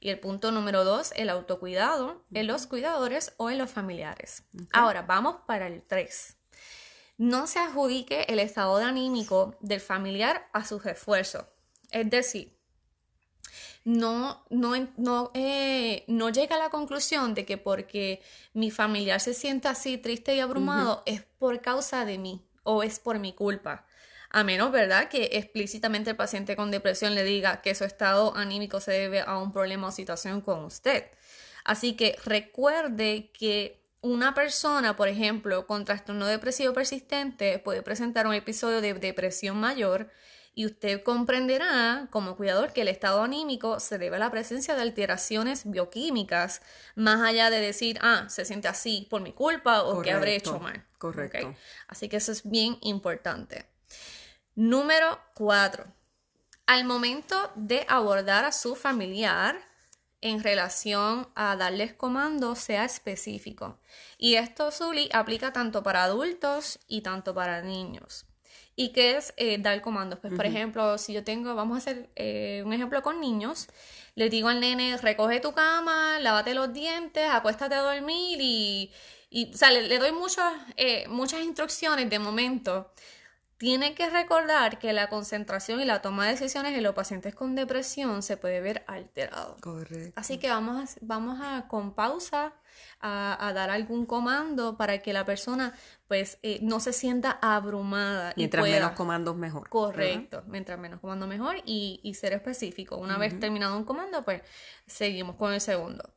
y 0.00 0.10
el 0.10 0.20
punto 0.20 0.52
número 0.52 0.84
dos, 0.84 1.14
el 1.16 1.30
autocuidado 1.30 2.26
en 2.34 2.46
los 2.46 2.66
cuidadores 2.66 3.32
o 3.38 3.48
en 3.48 3.56
los 3.56 3.70
familiares. 3.70 4.44
Ahora, 4.74 5.00
vamos 5.00 5.36
para 5.46 5.66
el 5.66 5.80
tres 5.80 6.36
no 7.22 7.46
se 7.46 7.60
adjudique 7.60 8.26
el 8.28 8.40
estado 8.40 8.78
de 8.78 8.84
anímico 8.84 9.54
del 9.60 9.80
familiar 9.80 10.48
a 10.52 10.64
sus 10.64 10.84
esfuerzos. 10.86 11.44
Es 11.92 12.10
decir, 12.10 12.58
no, 13.84 14.44
no, 14.50 14.88
no, 14.96 15.30
eh, 15.32 16.02
no 16.08 16.30
llega 16.30 16.56
a 16.56 16.58
la 16.58 16.70
conclusión 16.70 17.34
de 17.34 17.44
que 17.46 17.58
porque 17.58 18.20
mi 18.54 18.72
familiar 18.72 19.20
se 19.20 19.34
sienta 19.34 19.70
así 19.70 19.98
triste 19.98 20.34
y 20.34 20.40
abrumado 20.40 21.04
es 21.06 21.22
por 21.38 21.60
causa 21.60 22.04
de 22.04 22.18
mí 22.18 22.44
o 22.64 22.82
es 22.82 22.98
por 22.98 23.20
mi 23.20 23.32
culpa. 23.32 23.86
A 24.30 24.42
menos, 24.42 24.72
¿verdad?, 24.72 25.08
que 25.08 25.30
explícitamente 25.34 26.10
el 26.10 26.16
paciente 26.16 26.56
con 26.56 26.72
depresión 26.72 27.14
le 27.14 27.22
diga 27.22 27.62
que 27.62 27.76
su 27.76 27.84
estado 27.84 28.34
anímico 28.34 28.80
se 28.80 28.90
debe 28.90 29.20
a 29.20 29.38
un 29.38 29.52
problema 29.52 29.86
o 29.86 29.92
situación 29.92 30.40
con 30.40 30.64
usted. 30.64 31.04
Así 31.62 31.94
que 31.94 32.18
recuerde 32.24 33.30
que 33.32 33.81
una 34.02 34.34
persona, 34.34 34.96
por 34.96 35.08
ejemplo, 35.08 35.66
con 35.66 35.84
trastorno 35.84 36.26
depresivo 36.26 36.72
persistente 36.74 37.58
puede 37.60 37.82
presentar 37.82 38.26
un 38.26 38.34
episodio 38.34 38.80
de 38.80 38.94
depresión 38.94 39.58
mayor 39.58 40.10
y 40.54 40.66
usted 40.66 41.02
comprenderá 41.02 42.08
como 42.10 42.36
cuidador 42.36 42.72
que 42.72 42.82
el 42.82 42.88
estado 42.88 43.22
anímico 43.22 43.80
se 43.80 43.98
debe 43.98 44.16
a 44.16 44.18
la 44.18 44.30
presencia 44.30 44.74
de 44.74 44.82
alteraciones 44.82 45.70
bioquímicas, 45.70 46.60
más 46.94 47.22
allá 47.22 47.48
de 47.48 47.60
decir, 47.60 47.98
ah, 48.02 48.26
se 48.28 48.44
siente 48.44 48.68
así 48.68 49.06
por 49.08 49.22
mi 49.22 49.32
culpa 49.32 49.82
o 49.84 50.02
que 50.02 50.10
habré 50.10 50.36
hecho 50.36 50.58
mal. 50.58 50.84
Correcto. 50.98 51.54
Así 51.88 52.08
que 52.08 52.16
eso 52.16 52.32
es 52.32 52.48
bien 52.48 52.78
importante. 52.82 53.66
Número 54.54 55.18
cuatro. 55.34 55.86
Al 56.66 56.84
momento 56.84 57.50
de 57.54 57.86
abordar 57.88 58.44
a 58.44 58.52
su 58.52 58.74
familiar, 58.74 59.71
en 60.22 60.42
relación 60.42 61.28
a 61.34 61.56
darles 61.56 61.92
comandos 61.92 62.60
sea 62.60 62.84
específico. 62.84 63.78
Y 64.16 64.36
esto, 64.36 64.70
Zully, 64.70 65.10
aplica 65.12 65.52
tanto 65.52 65.82
para 65.82 66.04
adultos 66.04 66.78
y 66.88 67.02
tanto 67.02 67.34
para 67.34 67.60
niños. 67.60 68.24
¿Y 68.74 68.92
qué 68.92 69.16
es 69.16 69.34
eh, 69.36 69.58
dar 69.58 69.82
comandos? 69.82 70.18
Pues, 70.20 70.32
por 70.32 70.46
ejemplo, 70.46 70.96
si 70.96 71.12
yo 71.12 71.24
tengo, 71.24 71.54
vamos 71.54 71.74
a 71.74 71.78
hacer 71.78 72.08
eh, 72.16 72.62
un 72.64 72.72
ejemplo 72.72 73.02
con 73.02 73.20
niños, 73.20 73.68
le 74.14 74.30
digo 74.30 74.48
al 74.48 74.60
nene, 74.60 74.96
recoge 74.96 75.40
tu 75.40 75.52
cama, 75.52 76.18
lávate 76.20 76.54
los 76.54 76.72
dientes, 76.72 77.28
acuéstate 77.28 77.74
a 77.74 77.82
dormir 77.82 78.38
y, 78.40 78.90
y 79.28 79.52
o 79.52 79.56
sea, 79.56 79.70
le, 79.72 79.98
doy 79.98 80.12
muchas, 80.12 80.54
eh, 80.76 81.06
muchas 81.08 81.42
instrucciones 81.42 82.08
de 82.08 82.18
momento 82.18 82.90
tiene 83.62 83.94
que 83.94 84.10
recordar 84.10 84.80
que 84.80 84.92
la 84.92 85.08
concentración 85.08 85.80
y 85.80 85.84
la 85.84 86.02
toma 86.02 86.24
de 86.24 86.32
decisiones 86.32 86.76
en 86.76 86.82
los 86.82 86.96
pacientes 86.96 87.32
con 87.32 87.54
depresión 87.54 88.24
se 88.24 88.36
puede 88.36 88.60
ver 88.60 88.84
alterado. 88.88 89.56
Correcto. 89.60 90.20
Así 90.20 90.38
que 90.38 90.48
vamos 90.48 90.96
a, 90.96 90.98
vamos 91.00 91.38
a 91.40 91.68
con 91.68 91.94
pausa 91.94 92.54
a, 92.98 93.52
dar 93.54 93.70
algún 93.70 94.04
comando 94.04 94.76
para 94.76 94.98
que 94.98 95.12
la 95.12 95.24
persona 95.24 95.74
pues 96.08 96.40
eh, 96.42 96.58
no 96.60 96.80
se 96.80 96.92
sienta 96.92 97.38
abrumada. 97.40 98.32
Mientras 98.36 98.64
menos 98.64 98.90
comandos 98.94 99.36
mejor. 99.36 99.68
Correcto, 99.68 100.42
mientras 100.48 100.76
menos 100.80 100.98
comandos 100.98 101.28
mejor 101.28 101.54
y, 101.64 102.12
ser 102.18 102.32
específico. 102.32 102.96
Una 102.96 103.16
vez 103.16 103.38
terminado 103.38 103.76
un 103.76 103.84
comando, 103.84 104.24
pues 104.24 104.42
seguimos 104.88 105.36
con 105.36 105.52
el 105.52 105.60
segundo. 105.60 106.12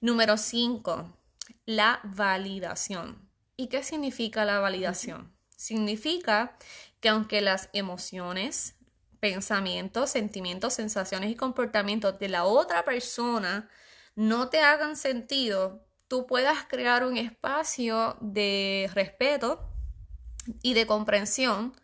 Número 0.00 0.38
5, 0.38 1.12
la 1.66 2.00
validación. 2.04 3.28
¿Y 3.58 3.66
qué 3.66 3.82
significa 3.82 4.46
la 4.46 4.60
validación? 4.60 5.38
Significa 5.60 6.56
que 7.00 7.10
aunque 7.10 7.42
las 7.42 7.68
emociones, 7.74 8.76
pensamientos, 9.20 10.08
sentimientos, 10.08 10.72
sensaciones 10.72 11.30
y 11.30 11.34
comportamientos 11.36 12.18
de 12.18 12.30
la 12.30 12.44
otra 12.44 12.86
persona 12.86 13.68
no 14.14 14.48
te 14.48 14.60
hagan 14.62 14.96
sentido, 14.96 15.86
tú 16.08 16.26
puedas 16.26 16.64
crear 16.64 17.04
un 17.04 17.18
espacio 17.18 18.16
de 18.22 18.88
respeto 18.94 19.70
y 20.62 20.72
de 20.72 20.86
comprensión 20.86 21.78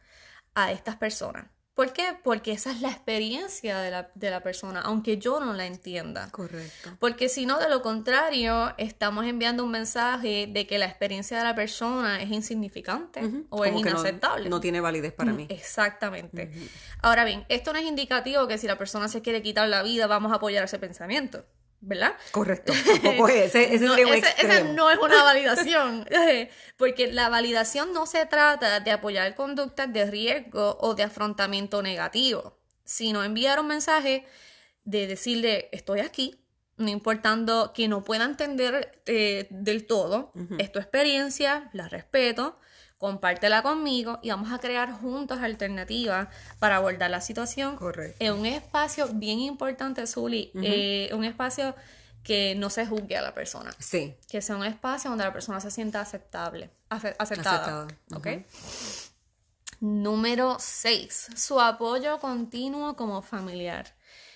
a 0.54 0.72
estas 0.72 0.96
personas. 0.96 1.55
¿Por 1.76 1.92
qué? 1.92 2.16
Porque 2.24 2.52
esa 2.52 2.70
es 2.70 2.80
la 2.80 2.88
experiencia 2.88 3.78
de 3.80 3.90
la, 3.90 4.10
de 4.14 4.30
la, 4.30 4.42
persona, 4.42 4.80
aunque 4.80 5.18
yo 5.18 5.40
no 5.40 5.52
la 5.52 5.66
entienda. 5.66 6.30
Correcto. 6.30 6.96
Porque 6.98 7.28
si 7.28 7.44
no, 7.44 7.58
de 7.58 7.68
lo 7.68 7.82
contrario, 7.82 8.72
estamos 8.78 9.26
enviando 9.26 9.62
un 9.62 9.72
mensaje 9.72 10.48
de 10.50 10.66
que 10.66 10.78
la 10.78 10.86
experiencia 10.86 11.36
de 11.36 11.44
la 11.44 11.54
persona 11.54 12.22
es 12.22 12.30
insignificante 12.30 13.20
o 13.50 13.66
es 13.66 13.74
inaceptable. 13.76 14.48
No, 14.48 14.58
tiene 14.58 14.80
validez 14.80 15.12
para 15.12 15.34
mí. 15.34 15.48
Exactamente. 15.50 16.50
Ahora 17.02 17.26
bien, 17.26 17.44
esto 17.50 17.74
no 17.74 17.78
es 17.78 17.84
indicativo 17.84 18.48
que 18.48 18.56
si 18.56 18.66
la 18.66 18.78
persona 18.78 19.08
se 19.08 19.20
quiere 19.20 19.42
quitar 19.42 19.68
la 19.68 19.82
vida, 19.82 20.06
vamos 20.06 20.32
a 20.32 20.36
apoyar 20.36 20.64
ese 20.64 20.78
pensamiento. 20.78 21.44
¿Verdad? 21.86 22.16
Correcto. 22.32 22.72
ese, 23.32 23.78
no, 23.78 23.94
esa 23.96 24.64
no 24.64 24.90
es 24.90 24.98
una 24.98 25.22
validación, 25.22 26.06
porque 26.76 27.12
la 27.12 27.28
validación 27.28 27.92
no 27.92 28.06
se 28.06 28.26
trata 28.26 28.80
de 28.80 28.90
apoyar 28.90 29.34
conductas 29.34 29.92
de 29.92 30.10
riesgo 30.10 30.76
o 30.80 30.94
de 30.94 31.04
afrontamiento 31.04 31.82
negativo, 31.82 32.58
sino 32.84 33.22
enviar 33.22 33.60
un 33.60 33.68
mensaje 33.68 34.26
de 34.84 35.06
decirle, 35.06 35.68
estoy 35.72 36.00
aquí, 36.00 36.40
no 36.76 36.88
importando 36.88 37.72
que 37.72 37.88
no 37.88 38.02
pueda 38.02 38.24
entender 38.24 39.00
eh, 39.06 39.46
del 39.50 39.86
todo, 39.86 40.32
es 40.58 40.72
tu 40.72 40.78
experiencia, 40.78 41.70
la 41.72 41.88
respeto, 41.88 42.58
compártela 42.98 43.62
conmigo 43.62 44.18
y 44.22 44.30
vamos 44.30 44.52
a 44.52 44.58
crear 44.58 44.92
juntos 44.92 45.38
alternativas 45.40 46.28
para 46.58 46.76
abordar 46.76 47.10
la 47.10 47.20
situación 47.20 47.76
Correcto. 47.76 48.16
en 48.24 48.32
un 48.32 48.46
espacio 48.46 49.08
bien 49.12 49.38
importante, 49.38 50.06
Zuli, 50.06 50.50
eh, 50.62 51.10
un 51.12 51.24
espacio 51.24 51.74
que 52.22 52.54
no 52.56 52.70
se 52.70 52.86
juzgue 52.86 53.16
a 53.16 53.22
la 53.22 53.34
persona, 53.34 53.70
Sí. 53.78 54.16
que 54.28 54.40
sea 54.42 54.56
un 54.56 54.64
espacio 54.64 55.10
donde 55.10 55.24
la 55.24 55.32
persona 55.32 55.60
se 55.60 55.70
sienta 55.70 56.00
aceptable, 56.00 56.70
ace- 56.88 57.14
aceptada. 57.18 57.84
Aceptada, 57.84 57.88
¿ok? 58.14 58.28
Número 59.80 60.56
6. 60.58 61.28
Su 61.36 61.60
apoyo 61.60 62.18
continuo 62.18 62.96
como 62.96 63.20
familiar. 63.22 63.94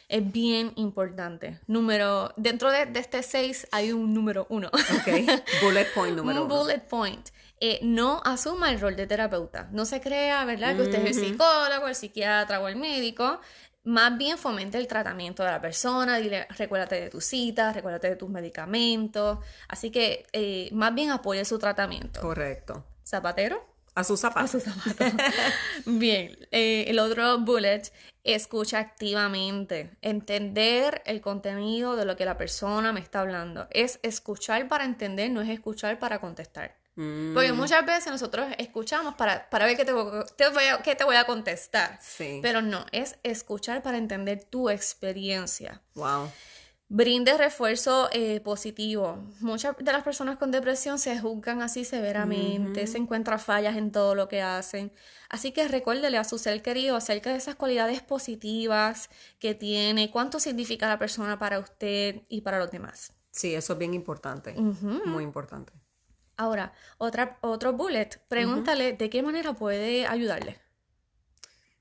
Es 0.08 0.30
bien 0.30 0.72
importante. 0.76 1.60
Número, 1.66 2.32
dentro 2.36 2.70
de, 2.70 2.84
de 2.86 3.00
este 3.00 3.22
6 3.22 3.68
hay 3.72 3.92
un 3.92 4.12
número 4.12 4.46
1. 4.50 4.68
Ok. 4.68 5.08
Bullet 5.62 5.86
point 5.94 6.16
número 6.16 6.44
un 6.44 6.46
uno. 6.52 6.60
bullet 6.62 6.80
point. 6.80 7.28
Eh, 7.60 7.78
no 7.82 8.22
asuma 8.24 8.70
el 8.70 8.80
rol 8.80 8.96
de 8.96 9.06
terapeuta. 9.06 9.68
No 9.72 9.84
se 9.84 10.00
crea, 10.00 10.44
¿verdad? 10.46 10.74
Que 10.76 10.82
usted 10.82 11.06
es 11.06 11.16
el 11.18 11.24
psicólogo, 11.26 11.88
el 11.88 11.94
psiquiatra 11.94 12.60
o 12.60 12.68
el 12.68 12.76
médico. 12.76 13.40
Más 13.84 14.16
bien 14.16 14.38
fomente 14.38 14.78
el 14.78 14.86
tratamiento 14.86 15.42
de 15.42 15.50
la 15.50 15.60
persona. 15.60 16.16
Dile, 16.18 16.46
recuérdate 16.56 17.00
de 17.00 17.10
tus 17.10 17.24
citas, 17.24 17.74
recuérdate 17.74 18.08
de 18.08 18.16
tus 18.16 18.30
medicamentos. 18.30 19.38
Así 19.68 19.90
que 19.90 20.26
eh, 20.32 20.68
más 20.72 20.94
bien 20.94 21.10
apoye 21.10 21.44
su 21.44 21.58
tratamiento. 21.58 22.20
Correcto. 22.20 22.84
Zapatero, 23.04 23.62
A 23.94 24.04
sus 24.04 24.24
a 24.24 24.28
zapatos. 24.28 24.50
sus 24.52 24.62
zapatos. 24.62 25.12
Bien, 25.84 26.36
eh, 26.52 26.84
el 26.88 26.98
otro 26.98 27.38
bullet, 27.40 27.82
escucha 28.22 28.78
activamente, 28.78 29.96
entender 30.02 31.02
el 31.06 31.20
contenido 31.20 31.96
de 31.96 32.04
lo 32.04 32.16
que 32.16 32.24
la 32.24 32.36
persona 32.36 32.92
me 32.92 33.00
está 33.00 33.20
hablando. 33.20 33.66
Es 33.70 33.98
escuchar 34.02 34.68
para 34.68 34.84
entender, 34.84 35.30
no 35.30 35.40
es 35.40 35.48
escuchar 35.48 35.98
para 35.98 36.20
contestar. 36.20 36.79
Mm, 36.96 37.34
Porque 37.34 37.52
muchas 37.52 37.86
veces 37.86 38.10
nosotros 38.12 38.46
escuchamos 38.58 39.14
para, 39.14 39.48
para 39.48 39.64
ver 39.66 39.76
qué 39.76 39.84
te, 39.84 39.92
voy- 39.92 40.24
te 40.36 40.48
voy 40.50 40.64
a, 40.64 40.82
qué 40.82 40.94
te 40.96 41.04
voy 41.04 41.16
a 41.16 41.24
contestar. 41.24 41.98
Sí. 42.02 42.40
Pero 42.42 42.60
no, 42.62 42.84
es 42.92 43.16
escuchar 43.22 43.82
para 43.82 43.96
entender 43.98 44.44
tu 44.44 44.68
experiencia. 44.70 45.82
Wow. 45.94 46.30
Brinde 46.92 47.38
refuerzo 47.38 48.08
eh, 48.12 48.40
positivo. 48.40 49.16
Muchas 49.38 49.76
de 49.78 49.92
las 49.92 50.02
personas 50.02 50.38
con 50.38 50.50
depresión 50.50 50.98
se 50.98 51.16
juzgan 51.20 51.62
así 51.62 51.84
severamente, 51.84 52.84
se 52.88 52.98
encuentran 52.98 53.38
fallas 53.38 53.76
en 53.76 53.92
todo 53.92 54.16
lo 54.16 54.26
que 54.26 54.42
hacen. 54.42 54.92
Así 55.28 55.52
que 55.52 55.68
recuérdele 55.68 56.18
a 56.18 56.24
su 56.24 56.36
ser 56.36 56.60
querido 56.62 56.96
acerca 56.96 57.30
de 57.30 57.36
esas 57.36 57.54
cualidades 57.54 58.02
positivas 58.02 59.08
que 59.38 59.54
tiene, 59.54 60.10
cuánto 60.10 60.40
significa 60.40 60.88
la 60.88 60.98
persona 60.98 61.38
para 61.38 61.60
usted 61.60 62.22
y 62.28 62.40
para 62.40 62.58
los 62.58 62.72
demás. 62.72 63.12
Sí, 63.30 63.54
eso 63.54 63.74
es 63.74 63.78
bien 63.78 63.94
importante. 63.94 64.54
Muy 64.54 65.22
importante. 65.22 65.72
Ahora, 66.40 66.72
otra, 66.96 67.36
otro 67.42 67.74
bullet, 67.74 68.08
pregúntale 68.26 68.94
de 68.94 69.10
qué 69.10 69.22
manera 69.22 69.52
puede 69.52 70.06
ayudarle. 70.06 70.58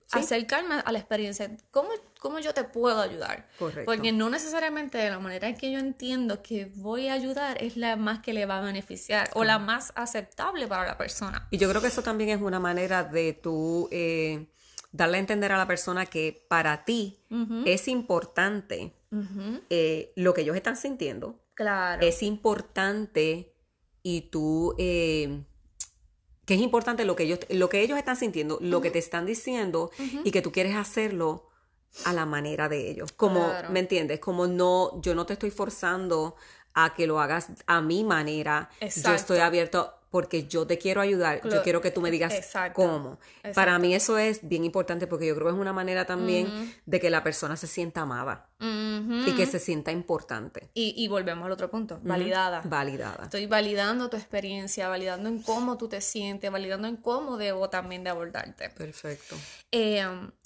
Sí. 0.06 0.20
Acercarme 0.20 0.82
a 0.84 0.92
la 0.92 1.00
experiencia. 1.00 1.50
¿Cómo, 1.72 1.88
¿Cómo 2.20 2.40
yo 2.40 2.54
te 2.54 2.66
puedo 2.66 3.00
ayudar? 3.00 3.48
Correcto. 3.58 3.86
Porque 3.86 4.12
no 4.12 4.30
necesariamente 4.30 4.98
de 4.98 5.12
la 5.12 5.20
manera 5.20 5.48
en 5.48 5.56
que 5.56 5.72
yo 5.72 5.80
entiendo 5.80 6.42
que 6.42 6.66
voy 6.76 7.08
a 7.08 7.14
ayudar 7.14 7.64
es 7.64 7.78
la 7.78 7.96
más 7.96 8.20
que 8.20 8.34
le 8.34 8.46
va 8.46 8.58
a 8.58 8.62
beneficiar 8.62 9.30
o 9.34 9.46
la 9.46 9.60
más 9.60 9.94
aceptable 9.96 10.68
para 10.68 10.86
la 10.86 10.98
persona. 10.98 11.48
Y 11.52 11.58
yo 11.58 11.70
creo 11.70 11.82
que 11.82 11.88
eso 11.88 12.04
también 12.04 12.32
es 12.32 12.42
una 12.42 12.60
manera 12.60 13.06
de 13.06 13.32
tú 13.32 13.88
eh, 13.92 14.52
darle 14.92 15.18
a 15.18 15.20
entender 15.22 15.54
a 15.54 15.58
la 15.58 15.68
persona 15.68 16.06
que 16.06 16.46
para 16.50 16.84
ti 16.84 17.18
es 17.66 17.88
importante 17.88 18.94
eh, 19.70 20.12
lo 20.18 20.34
que 20.34 20.42
ellos 20.42 20.58
están 20.58 20.76
sintiendo. 20.76 21.40
Claro. 21.54 22.06
Es 22.06 22.24
importante 22.24 23.49
y 24.18 24.22
tú... 24.22 24.76
eh, 24.78 25.44
que 26.46 26.56
es 26.56 26.62
importante 26.62 27.06
lo 27.06 27.16
que 27.16 27.24
ellos, 27.26 27.40
lo 27.50 27.70
que 27.70 27.82
ellos 27.82 27.96
están 28.00 28.16
sintiendo, 28.16 28.58
lo 28.60 28.82
que 28.82 28.90
te 28.90 28.98
están 28.98 29.28
diciendo 29.28 29.92
y 30.24 30.32
que 30.32 30.42
tú 30.42 30.52
quieres 30.52 30.76
hacerlo 30.76 31.48
a 32.06 32.14
la 32.14 32.26
manera 32.26 32.68
de 32.68 32.90
ellos. 32.90 33.12
Como, 33.12 33.46
Claro. 33.46 33.70
¿me 33.70 33.80
entiendes? 33.82 34.20
Como 34.20 34.48
no, 34.48 35.00
yo 35.04 35.14
no 35.14 35.28
te 35.28 35.34
estoy 35.34 35.52
forzando 35.52 36.36
a 36.74 36.96
que 36.96 37.06
lo 37.06 37.20
hagas 37.20 37.50
a 37.68 37.82
mi 37.82 38.04
manera. 38.04 38.72
Yo 38.82 38.88
Exacto. 38.88 39.16
estoy 39.16 39.38
abierto 39.40 39.94
porque 40.10 40.48
yo 40.48 40.66
te 40.66 40.78
quiero 40.78 41.02
ayudar. 41.02 41.42
Yo 41.50 41.62
quiero 41.64 41.82
que 41.82 41.92
tú 41.92 42.02
me 42.02 42.10
digas 42.12 42.34
Exacto. 42.34 42.82
cómo. 42.82 43.20
Exacto. 43.38 43.54
Para 43.56 43.78
mí 43.80 43.94
eso 43.94 44.18
es 44.18 44.48
bien 44.48 44.64
importante 44.66 45.06
porque 45.08 45.28
yo 45.28 45.36
creo 45.36 45.48
que 45.48 45.54
es 45.54 45.60
una 45.60 45.74
manera 45.74 46.06
también 46.06 46.74
de 46.86 47.00
que 47.00 47.10
la 47.10 47.24
persona 47.24 47.56
se 47.58 47.68
sienta 47.68 48.02
amada 48.02 48.48
y 48.60 49.32
que 49.36 49.46
se 49.46 49.60
sienta 49.60 49.92
importante. 49.92 50.70
y, 50.74 50.94
y 50.98 51.08
volvemos 51.08 51.46
al 51.46 51.52
otro 51.52 51.70
punto, 51.70 52.00
validada. 52.04 52.62
Validada. 52.66 53.24
Estoy 53.24 53.46
validando 53.46 54.10
tu 54.10 54.18
experiencia, 54.18 54.88
validando 54.90 55.30
en 55.30 55.42
cómo 55.42 55.78
tú 55.78 55.88
te 55.88 56.02
sientes, 56.02 56.52
validando 56.52 56.88
en 56.88 56.98
cómo 56.98 57.38
debo 57.38 57.70
también 57.70 58.04
de 58.04 58.10
abordarte. 58.10 58.70
Perfecto. 58.72 59.36
Eh, 59.72 60.04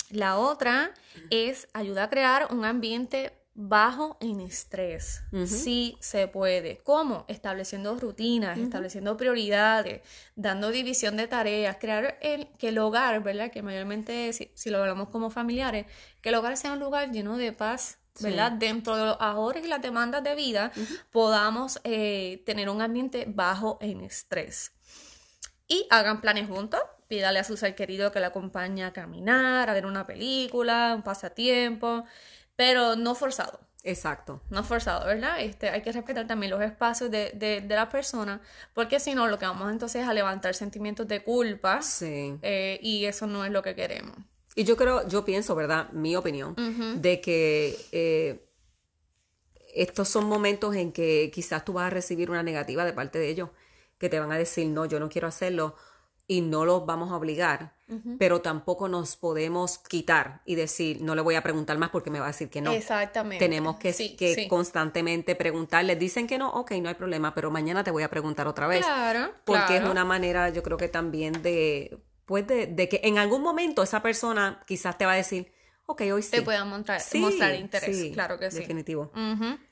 la 0.10 0.38
otra 0.38 0.91
es 1.30 1.67
ayuda 1.73 2.04
a 2.04 2.10
crear 2.10 2.47
un 2.52 2.65
ambiente 2.65 3.32
bajo 3.55 4.17
en 4.19 4.41
estrés. 4.41 5.21
Sí 5.45 5.97
se 5.99 6.27
puede. 6.27 6.79
¿Cómo? 6.83 7.25
Estableciendo 7.27 7.95
rutinas, 7.95 8.57
estableciendo 8.57 9.15
prioridades, 9.15 10.01
dando 10.35 10.71
división 10.71 11.17
de 11.17 11.27
tareas, 11.27 11.77
crear 11.79 12.17
el, 12.21 12.47
que 12.57 12.69
el 12.69 12.79
hogar, 12.79 13.21
¿verdad? 13.21 13.51
Que 13.51 13.61
mayormente, 13.61 14.33
si, 14.33 14.51
si 14.55 14.69
lo 14.69 14.79
hablamos 14.79 15.09
como 15.09 15.29
familiares, 15.29 15.85
que 16.21 16.29
el 16.29 16.35
hogar 16.35 16.57
sea 16.57 16.73
un 16.73 16.79
lugar 16.79 17.11
lleno 17.11 17.37
de 17.37 17.51
paz. 17.51 17.99
¿Verdad? 18.19 18.51
Dentro 18.51 18.95
de 18.95 19.05
los 19.05 19.17
ahorros 19.19 19.65
y 19.65 19.67
las 19.67 19.81
demandas 19.81 20.23
de 20.23 20.35
vida, 20.35 20.71
podamos 21.09 21.79
eh, 21.83 22.43
tener 22.45 22.69
un 22.69 22.79
ambiente 22.79 23.25
bajo 23.27 23.79
en 23.81 24.01
estrés. 24.01 24.71
Y 25.67 25.87
hagan 25.89 26.21
planes 26.21 26.47
juntos. 26.47 26.79
Pídale 27.07 27.39
a 27.39 27.43
su 27.43 27.57
ser 27.57 27.73
querido 27.73 28.11
que 28.11 28.19
le 28.19 28.27
acompañe 28.27 28.83
a 28.83 28.93
caminar, 28.93 29.67
a 29.67 29.73
ver 29.73 29.87
una 29.87 30.05
película, 30.05 30.93
un 30.95 31.01
pasatiempo, 31.01 32.05
pero 32.55 32.95
no 32.95 33.15
forzado. 33.15 33.59
Exacto. 33.85 34.41
No 34.49 34.63
forzado, 34.63 35.05
¿verdad? 35.05 35.41
Este, 35.41 35.69
hay 35.69 35.81
que 35.81 35.91
respetar 35.91 36.25
también 36.25 36.51
los 36.51 36.61
espacios 36.61 37.11
de, 37.11 37.31
de, 37.35 37.59
de 37.59 37.75
la 37.75 37.89
persona, 37.89 38.39
porque 38.73 38.99
si 38.99 39.13
no, 39.13 39.27
lo 39.27 39.37
que 39.37 39.45
vamos 39.45 39.69
entonces 39.71 40.03
es 40.03 40.07
a 40.07 40.13
levantar 40.13 40.55
sentimientos 40.55 41.05
de 41.07 41.21
culpa 41.21 41.81
Sí. 41.81 42.37
eh, 42.41 42.79
y 42.81 43.05
eso 43.05 43.27
no 43.27 43.43
es 43.43 43.51
lo 43.51 43.61
que 43.61 43.75
queremos. 43.75 44.15
Y 44.55 44.63
yo 44.63 44.77
creo, 44.77 45.05
yo 45.09 45.25
pienso, 45.25 45.53
¿verdad? 45.55 45.89
Mi 45.91 46.15
opinión, 46.15 46.55
de 47.01 47.19
que 47.19 47.75
eh, 47.91 48.47
estos 49.73 50.07
son 50.07 50.25
momentos 50.25 50.75
en 50.75 50.91
que 50.91 51.31
quizás 51.33 51.65
tú 51.65 51.73
vas 51.73 51.87
a 51.87 51.89
recibir 51.89 52.29
una 52.29 52.43
negativa 52.43 52.85
de 52.85 52.93
parte 52.93 53.19
de 53.19 53.29
ellos, 53.29 53.49
que 53.97 54.09
te 54.09 54.19
van 54.19 54.31
a 54.31 54.37
decir, 54.37 54.67
no, 54.67 54.85
yo 54.85 54.99
no 54.99 55.09
quiero 55.09 55.27
hacerlo 55.27 55.75
y 56.27 56.41
no 56.41 56.65
los 56.65 56.86
vamos 56.86 57.12
a 57.12 57.15
obligar, 57.17 57.73
pero 58.17 58.41
tampoco 58.41 58.88
nos 58.88 59.15
podemos 59.17 59.77
quitar 59.77 60.41
y 60.45 60.55
decir, 60.55 61.01
no 61.01 61.13
le 61.13 61.21
voy 61.21 61.36
a 61.36 61.43
preguntar 61.43 61.77
más 61.77 61.89
porque 61.91 62.09
me 62.09 62.19
va 62.19 62.25
a 62.25 62.29
decir 62.29 62.49
que 62.49 62.59
no. 62.59 62.71
Exactamente. 62.71 63.43
Tenemos 63.45 63.75
que, 63.75 63.93
Sí, 63.93 64.15
que 64.15 64.33
sí. 64.33 64.47
constantemente 64.47 65.36
preguntarles. 65.36 65.99
Dicen 65.99 66.25
que 66.25 66.38
no, 66.39 66.49
ok, 66.53 66.71
no 66.81 66.89
hay 66.89 66.95
problema, 66.95 67.36
pero 67.36 67.51
mañana 67.51 67.83
te 67.83 67.91
voy 67.91 68.01
a 68.01 68.09
preguntar 68.09 68.47
otra 68.47 68.65
vez. 68.67 68.83
Claro, 68.83 69.31
Porque 69.45 69.77
es 69.77 69.83
una 69.83 70.05
manera, 70.05 70.49
yo 70.49 70.63
creo 70.63 70.77
que 70.77 70.88
también 70.88 71.41
de, 71.43 71.99
pues 72.25 72.47
de, 72.47 72.65
de 72.67 72.89
que 72.89 73.01
en 73.03 73.19
algún 73.19 73.43
momento 73.43 73.83
esa 73.83 74.01
persona 74.01 74.63
quizás 74.65 74.97
te 74.97 75.05
va 75.05 75.12
a 75.12 75.17
decir, 75.17 75.51
ok, 75.86 76.01
hoy 76.13 76.23
sí. 76.23 76.31
Te 76.31 76.41
puedan 76.41 76.69
mostrar, 76.69 76.99
Sí, 76.99 77.19
mostrar 77.19 77.53
interés, 77.53 77.95
sí, 77.95 78.12
claro 78.12 78.39
que 78.39 78.49
sí. 78.49 78.59
Definitivo. 78.59 79.12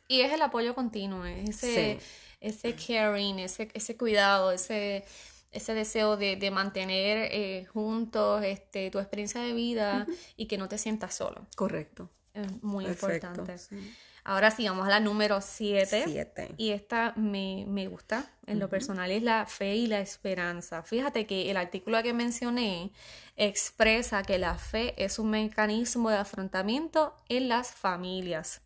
Y 0.08 0.22
es 0.22 0.32
el 0.32 0.42
apoyo 0.44 0.76
continuo, 0.76 1.26
es 1.26 1.64
ese, 1.64 2.00
ese 2.40 2.76
caring, 2.76 3.40
ese, 3.40 3.70
ese 3.74 3.98
cuidado, 3.98 4.52
ese, 4.52 5.06
ese 5.52 5.74
deseo 5.74 6.18
de, 6.18 6.36
de 6.36 6.52
mantener 6.52 7.30
eh, 7.32 7.66
juntos 7.66 8.44
este, 8.44 8.90
tu 8.90 9.00
experiencia 9.00 9.42
de 9.42 9.54
vida 9.54 10.08
y 10.38 10.46
que 10.48 10.58
no 10.58 10.68
te 10.68 10.78
sientas 10.78 11.14
solo. 11.14 11.46
Correcto. 11.56 12.10
Es 12.34 12.64
muy 12.64 12.86
Perfecto, 12.86 13.28
importante. 13.28 13.58
sí. 13.58 13.94
Ahora 14.24 14.52
sí, 14.52 14.68
vamos 14.68 14.86
a 14.86 14.90
la 14.92 15.00
número 15.00 15.42
7. 15.42 16.04
Siete. 16.06 16.54
Y 16.56 16.72
esta 16.72 17.14
me, 17.16 17.66
me 17.68 17.88
gusta 17.88 18.32
en 18.46 18.60
lo 18.60 18.70
personal, 18.70 19.10
es 19.10 19.24
la 19.24 19.46
fe 19.48 19.76
y 19.76 19.88
la 19.88 20.00
esperanza. 20.00 20.84
Fíjate 20.84 21.26
que 21.26 21.50
el 21.50 21.58
artículo 21.58 22.04
que 22.04 22.14
mencioné 22.14 22.92
expresa 23.36 24.22
que 24.22 24.38
la 24.38 24.56
fe 24.58 24.94
es 25.04 25.18
un 25.18 25.32
mecanismo 25.32 26.12
de 26.12 26.18
afrontamiento 26.18 27.16
en 27.30 27.50
las 27.50 27.72
familias, 27.72 28.62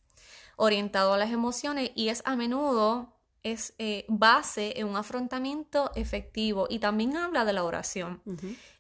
orientado 0.58 1.14
a 1.14 1.18
las 1.18 1.32
emociones 1.32 1.92
y 1.96 2.10
es 2.10 2.22
a 2.26 2.36
menudo 2.36 3.15
es 3.46 3.76
eh, 3.78 4.06
base 4.10 4.80
en 4.80 4.88
un 4.88 4.98
afrontamiento 4.98 5.92
efectivo 5.94 6.66
y 6.68 6.80
también 6.80 7.16
habla 7.16 7.46
de 7.46 7.54
la 7.54 7.64
oración 7.64 8.24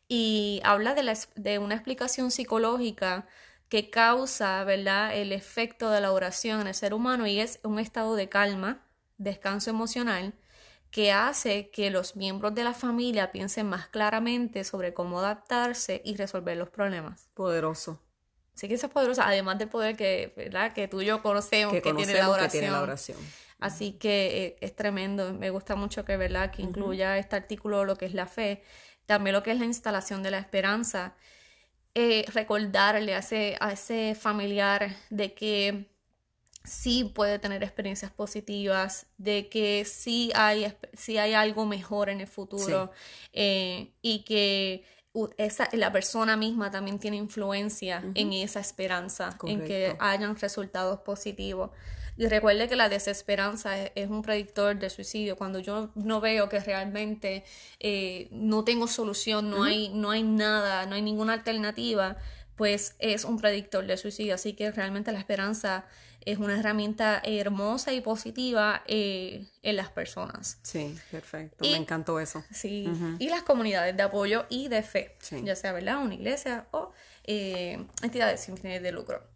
y 0.07 0.59
habla 0.63 0.95
de, 0.95 1.03
la 1.03 1.15
de 1.35 1.59
una 1.59 1.75
explicación 1.75 2.31
psicológica 2.31 3.27
que 3.69 3.91
causa, 3.91 4.63
¿verdad?, 4.63 5.15
el 5.15 5.31
efecto 5.31 5.91
de 5.91 6.01
la 6.01 6.11
oración 6.11 6.61
en 6.61 6.67
el 6.67 6.73
ser 6.73 6.95
humano 6.95 7.27
y 7.27 7.39
es 7.39 7.59
un 7.63 7.77
estado 7.77 8.15
de 8.15 8.27
calma, 8.27 8.83
descanso 9.17 9.69
emocional, 9.69 10.33
que 10.89 11.11
hace 11.11 11.69
que 11.69 11.91
los 11.91 12.15
miembros 12.15 12.55
de 12.55 12.63
la 12.63 12.73
familia 12.73 13.31
piensen 13.31 13.67
más 13.67 13.87
claramente 13.87 14.63
sobre 14.63 14.95
cómo 14.95 15.19
adaptarse 15.19 16.01
y 16.03 16.15
resolver 16.15 16.57
los 16.57 16.69
problemas. 16.69 17.29
Poderoso. 17.35 18.01
Así 18.55 18.67
que 18.67 18.75
eso 18.75 18.87
es 18.87 18.93
poderoso, 18.93 19.21
además 19.21 19.59
del 19.59 19.67
poder 19.67 19.95
que, 19.95 20.33
¿verdad? 20.35 20.73
que 20.73 20.87
tú 20.87 21.01
y 21.01 21.05
yo 21.05 21.21
conocemos, 21.21 21.73
que, 21.73 21.81
tiene, 21.81 22.13
la 22.13 22.29
oración. 22.29 22.49
que 22.49 22.57
tiene 22.57 22.71
la 22.71 22.81
oración. 22.81 23.17
Así 23.59 23.93
que 23.93 24.45
eh, 24.45 24.55
es 24.61 24.75
tremendo. 24.75 25.33
Me 25.33 25.49
gusta 25.49 25.75
mucho 25.75 26.05
que, 26.05 26.17
¿verdad? 26.17 26.51
que 26.51 26.61
incluya 26.61 27.17
este 27.17 27.35
artículo 27.35 27.85
lo 27.85 27.95
que 27.95 28.05
es 28.05 28.13
la 28.13 28.27
fe, 28.27 28.61
también 29.05 29.33
lo 29.33 29.43
que 29.43 29.51
es 29.51 29.59
la 29.59 29.65
instalación 29.65 30.23
de 30.23 30.31
la 30.31 30.39
esperanza. 30.39 31.15
Eh, 31.93 32.25
recordarle 32.33 33.15
a 33.15 33.19
ese, 33.19 33.55
a 33.61 33.71
ese 33.71 34.15
familiar 34.15 34.93
de 35.09 35.33
que 35.33 35.89
sí 36.65 37.05
puede 37.05 37.39
tener 37.39 37.63
experiencias 37.63 38.11
positivas, 38.11 39.07
de 39.17 39.47
que 39.49 39.85
sí 39.85 40.31
hay, 40.35 40.73
hay 41.17 41.33
algo 41.33 41.65
mejor 41.65 42.09
en 42.09 42.21
el 42.21 42.27
futuro 42.27 42.91
eh, 43.31 43.93
y 44.01 44.23
que 44.23 44.83
esa, 45.37 45.69
la 45.71 45.91
persona 45.91 46.35
misma 46.35 46.71
también 46.71 46.99
tiene 46.99 47.17
influencia 47.17 48.03
en 48.13 48.33
esa 48.33 48.59
esperanza, 48.59 49.37
en 49.45 49.63
que 49.63 49.95
hayan 49.99 50.35
resultados 50.35 50.99
positivos. 51.01 51.71
Y 52.17 52.27
recuerde 52.27 52.69
que 52.69 52.75
la 52.75 52.89
desesperanza 52.89 53.77
es, 53.77 54.09
un 54.09 54.21
predictor 54.21 54.77
de 54.77 54.89
suicidio. 54.89 55.35
Cuando 55.35 55.59
yo 55.59 55.91
no 55.95 56.21
veo 56.21 56.47
que 56.47 56.59
realmente 56.59 57.43
eh, 57.79 58.27
no 58.31 58.63
tengo 58.63 58.87
solución, 58.87 59.49
no, 59.49 59.63
hay, 59.63 59.89
no 59.89 60.11
hay 60.11 60.23
nada, 60.23 60.85
no 60.85 60.95
hay 60.95 61.01
ninguna 61.01 61.33
alternativa, 61.33 62.17
pues 62.55 62.95
es 62.99 63.25
un 63.25 63.37
predictor 63.37 63.85
de 63.85 63.97
suicidio. 63.97 64.35
Así 64.35 64.53
que 64.53 64.71
realmente 64.71 65.11
la 65.11 65.19
esperanza 65.19 65.85
es 66.25 66.39
una 66.39 66.57
herramienta 66.57 67.21
hermosa 67.23 67.93
y 67.93 68.01
positiva 68.01 68.81
eh, 68.87 69.45
en 69.61 69.75
las 69.75 69.89
personas. 69.89 70.57
Sí, 70.63 70.97
perfecto. 71.11 71.57
Me 71.61 71.75
encantó 71.75 72.19
eso. 72.19 72.43
Sí, 72.51 72.89
y 73.19 73.29
las 73.29 73.43
comunidades 73.43 73.95
de 73.95 74.03
apoyo 74.03 74.45
y 74.49 74.67
de 74.67 74.81
fe, 74.81 75.15
ya 75.43 75.55
sea, 75.55 75.71
¿verdad? 75.71 76.01
Una 76.01 76.15
iglesia 76.15 76.65
o 76.71 76.91
eh, 77.25 77.85
entidades 78.01 78.41
sin 78.41 78.57
fines 78.57 78.81
de 78.81 78.91
lucro. 78.91 79.34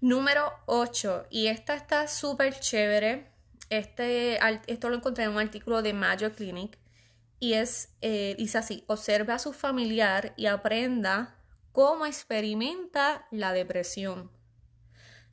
Número 0.00 0.52
8, 0.66 1.26
y 1.30 1.46
esta 1.46 1.74
está 1.74 2.06
súper 2.06 2.58
chévere. 2.60 3.32
Este, 3.70 4.38
esto 4.66 4.90
lo 4.90 4.96
encontré 4.96 5.24
en 5.24 5.30
un 5.30 5.38
artículo 5.38 5.82
de 5.82 5.92
Mayo 5.92 6.32
Clinic 6.32 6.78
y 7.40 7.54
es, 7.54 7.94
eh, 8.02 8.34
dice 8.38 8.58
así, 8.58 8.84
observe 8.86 9.32
a 9.32 9.38
su 9.38 9.52
familiar 9.52 10.34
y 10.36 10.46
aprenda 10.46 11.36
cómo 11.72 12.06
experimenta 12.06 13.26
la 13.30 13.52
depresión. 13.52 14.30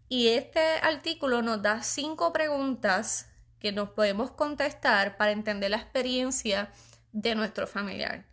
Y 0.10 0.30
este 0.30 0.62
artículo 0.82 1.42
nos 1.42 1.62
da 1.62 1.84
cinco 1.84 2.34
preguntas 2.34 3.30
que 3.60 3.72
nos 3.72 3.90
podemos 3.90 4.32
contestar 4.32 5.18
para 5.18 5.32
entender 5.32 5.72
la 5.72 5.78
experiencia 5.78 6.72
de 7.12 7.36
nuestro 7.36 7.68
familiar. 7.68 8.26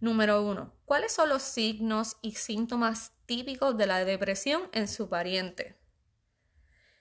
Número 0.00 0.42
uno, 0.42 0.72
¿cuáles 0.84 1.12
son 1.12 1.28
los 1.28 1.42
signos 1.42 2.16
y 2.22 2.32
síntomas 2.32 3.12
típicos 3.26 3.76
de 3.76 3.86
la 3.86 4.04
depresión 4.04 4.68
en 4.72 4.88
su 4.88 5.08
pariente? 5.08 5.78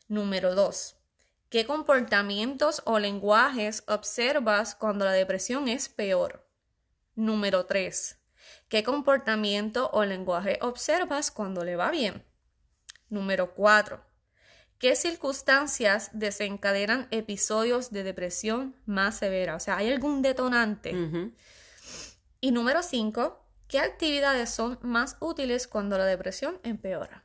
Número 0.08 0.56
dos, 0.56 0.98
¿qué 1.50 1.66
comportamientos 1.66 2.82
o 2.86 3.00
lenguajes 3.00 3.84
observas 3.88 4.76
cuando 4.76 5.06
la 5.06 5.14
depresión 5.14 5.68
es 5.68 5.90
peor? 5.90 6.50
Número 7.16 7.66
tres, 7.66 8.20
¿qué 8.68 8.84
comportamiento 8.84 9.90
o 9.94 10.04
lenguaje 10.04 10.60
observas 10.62 11.32
cuando 11.32 11.64
le 11.64 11.76
va 11.76 11.92
bien? 11.92 12.26
Número 13.10 13.54
cuatro, 13.54 14.04
¿Qué 14.78 14.96
circunstancias 14.96 16.10
desencadenan 16.14 17.08
episodios 17.12 17.92
de 17.92 18.04
depresión 18.04 18.76
más 18.86 19.18
severa? 19.18 19.56
O 19.56 19.60
sea, 19.60 19.78
¿hay 19.78 19.90
algún 19.90 20.22
detonante? 20.22 20.94
Y 22.42 22.52
número 22.52 22.84
cinco, 22.84 23.45
¿qué 23.68 23.80
actividades 23.80 24.50
son 24.50 24.80
más 24.82 25.18
útiles 25.20 25.68
cuando 25.68 25.98
la 25.98 26.06
depresión 26.06 26.60
empeora? 26.64 27.24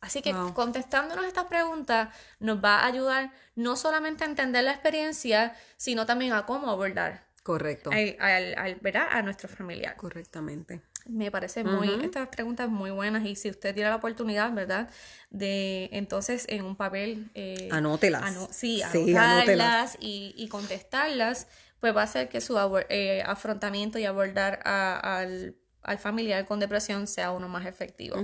Así 0.00 0.22
que 0.22 0.32
contestándonos 0.54 1.26
estas 1.26 1.44
preguntas 1.44 2.14
nos 2.38 2.64
va 2.64 2.80
a 2.80 2.86
ayudar 2.86 3.32
no 3.54 3.76
solamente 3.76 4.24
a 4.24 4.28
entender 4.28 4.64
la 4.64 4.72
experiencia, 4.72 5.54
sino 5.76 6.06
también 6.06 6.32
a 6.32 6.46
cómo 6.46 6.70
abordar. 6.70 7.26
Correcto. 7.42 7.90
a 7.90 9.22
nuestro 9.22 9.48
familiar. 9.48 9.96
Correctamente. 9.96 10.82
Me 11.06 11.30
parece 11.30 11.64
muy, 11.64 11.88
estas 12.04 12.28
preguntas 12.28 12.68
muy 12.68 12.90
buenas 12.90 13.24
y 13.24 13.34
si 13.34 13.50
usted 13.50 13.74
tiene 13.74 13.90
la 13.90 13.96
oportunidad, 13.96 14.52
¿verdad? 14.52 14.90
De 15.30 15.88
entonces 15.92 16.46
en 16.48 16.64
un 16.64 16.76
papel... 16.76 17.30
Eh, 17.34 17.68
anótelas. 17.72 18.48
sí, 18.50 18.82
anotarlas 18.82 19.96
y, 20.00 20.48
contestarlas, 20.48 21.46
pues 21.80 21.96
va 21.96 22.02
a 22.02 22.04
hacer 22.04 22.28
que 22.28 22.40
su 22.40 22.56
eh, 22.88 23.22
afrontamiento 23.24 23.98
y 23.98 24.04
abordar 24.04 24.60
al, 24.64 25.56
familiar 25.98 26.46
con 26.46 26.60
depresión 26.60 27.06
sea 27.06 27.32
uno 27.32 27.48
más 27.48 27.66
efectivo. 27.66 28.16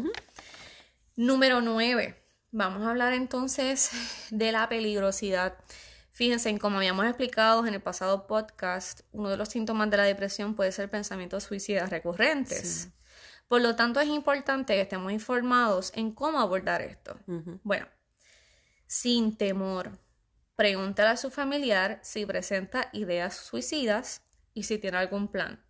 Número 1.17 1.61
9. 1.61 2.23
Vamos 2.53 2.83
a 2.83 2.91
hablar 2.91 3.13
entonces 3.13 3.91
de 4.31 4.53
la 4.53 4.69
peligrosidad. 4.69 5.57
Fíjense, 6.13 6.59
como 6.59 6.79
habíamos 6.79 7.05
explicado 7.07 7.67
en 7.67 7.75
el 7.75 7.83
pasado 7.83 8.27
podcast, 8.27 9.01
uno 9.13 9.29
de 9.29 9.37
los 9.37 9.51
síntomas 9.51 9.91
de 9.91 9.99
la 9.99 10.05
depresión 10.05 10.55
puede 10.55 10.73
ser 10.73 10.89
pensamientos 10.89 11.45
suicidas 11.45 11.91
recurrentes. 11.91 12.89
Por 13.49 13.61
lo 13.61 13.77
tanto, 13.77 14.01
es 14.01 14.09
importante 14.09 14.75
que 14.75 14.81
estemos 14.81 15.13
informados 15.13 15.93
en 15.95 16.13
cómo 16.13 16.41
abordar 16.41 16.81
esto. 16.81 17.19
Bueno, 17.63 17.87
sin 18.87 19.37
temor, 19.37 19.99
pregúntale 20.55 21.11
a 21.11 21.17
su 21.17 21.31
familiar 21.31 22.01
si 22.03 22.25
presenta 22.25 22.89
ideas 22.93 23.37
suicidas 23.37 24.23
y 24.55 24.63
si 24.63 24.79
tiene 24.79 24.97
algún 24.97 25.29
plan. 25.29 25.66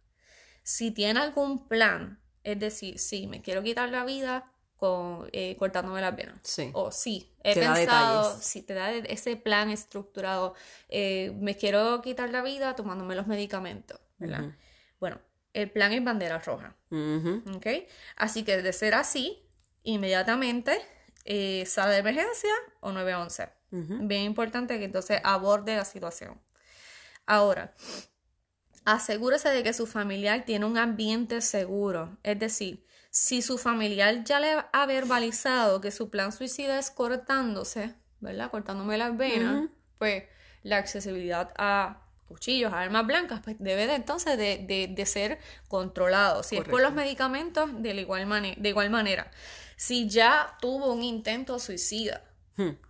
Si 0.66 0.90
tiene 0.90 1.20
algún 1.20 1.68
plan, 1.68 2.20
es 2.42 2.58
decir, 2.58 2.98
si 2.98 3.28
me 3.28 3.40
quiero 3.40 3.62
quitar 3.62 3.88
la 3.88 4.04
vida, 4.04 4.50
con, 4.76 5.30
eh, 5.32 5.54
cortándome 5.56 6.00
las 6.00 6.16
venas. 6.16 6.40
Sí. 6.42 6.70
O 6.72 6.90
sí, 6.90 7.32
he 7.44 7.54
pensado, 7.54 8.36
si 8.40 8.62
te 8.62 8.74
da 8.74 8.90
ese 8.90 9.36
plan 9.36 9.70
estructurado, 9.70 10.54
eh, 10.88 11.32
me 11.38 11.56
quiero 11.56 12.02
quitar 12.02 12.30
la 12.30 12.42
vida 12.42 12.74
tomándome 12.74 13.14
los 13.14 13.28
medicamentos, 13.28 14.00
¿verdad? 14.18 14.56
Bueno, 14.98 15.20
el 15.52 15.70
plan 15.70 15.92
es 15.92 16.02
bandera 16.02 16.40
roja. 16.40 16.74
¿Ok? 16.90 17.66
Así 18.16 18.42
que 18.42 18.60
de 18.60 18.72
ser 18.72 18.94
así, 18.94 19.48
inmediatamente 19.84 20.80
eh, 21.24 21.64
sale 21.64 21.92
de 21.92 22.00
emergencia 22.00 22.50
o 22.80 22.90
911. 22.90 23.50
Bien 23.70 24.22
importante 24.22 24.80
que 24.80 24.84
entonces 24.84 25.20
aborde 25.22 25.76
la 25.76 25.84
situación. 25.84 26.40
Ahora, 27.24 27.72
asegúrese 28.86 29.50
de 29.50 29.62
que 29.62 29.74
su 29.74 29.86
familiar 29.86 30.44
tiene 30.46 30.64
un 30.64 30.78
ambiente 30.78 31.42
seguro, 31.42 32.16
es 32.22 32.38
decir, 32.38 32.86
si 33.10 33.42
su 33.42 33.58
familiar 33.58 34.24
ya 34.24 34.40
le 34.40 34.56
ha 34.72 34.86
verbalizado 34.86 35.80
que 35.80 35.90
su 35.90 36.08
plan 36.08 36.32
suicida 36.32 36.78
es 36.78 36.90
cortándose, 36.90 37.94
¿verdad? 38.20 38.50
Cortándome 38.50 38.96
las 38.96 39.16
venas, 39.16 39.68
pues 39.98 40.24
la 40.62 40.78
accesibilidad 40.78 41.52
a 41.56 42.02
cuchillos, 42.28 42.72
a 42.72 42.80
armas 42.80 43.06
blancas, 43.06 43.40
pues 43.42 43.56
debe 43.58 43.86
de, 43.86 43.94
entonces 43.94 44.38
de, 44.38 45.06
ser 45.06 45.38
controlado. 45.68 46.42
Si 46.42 46.56
es 46.56 46.64
por 46.64 46.80
los 46.80 46.92
medicamentos, 46.92 47.70
de 47.82 47.94
igual, 47.94 48.54
de 48.56 48.68
igual 48.68 48.90
manera. 48.90 49.30
Si 49.76 50.08
ya 50.08 50.56
tuvo 50.60 50.92
un 50.92 51.02
intento 51.02 51.58
suicida. 51.58 52.22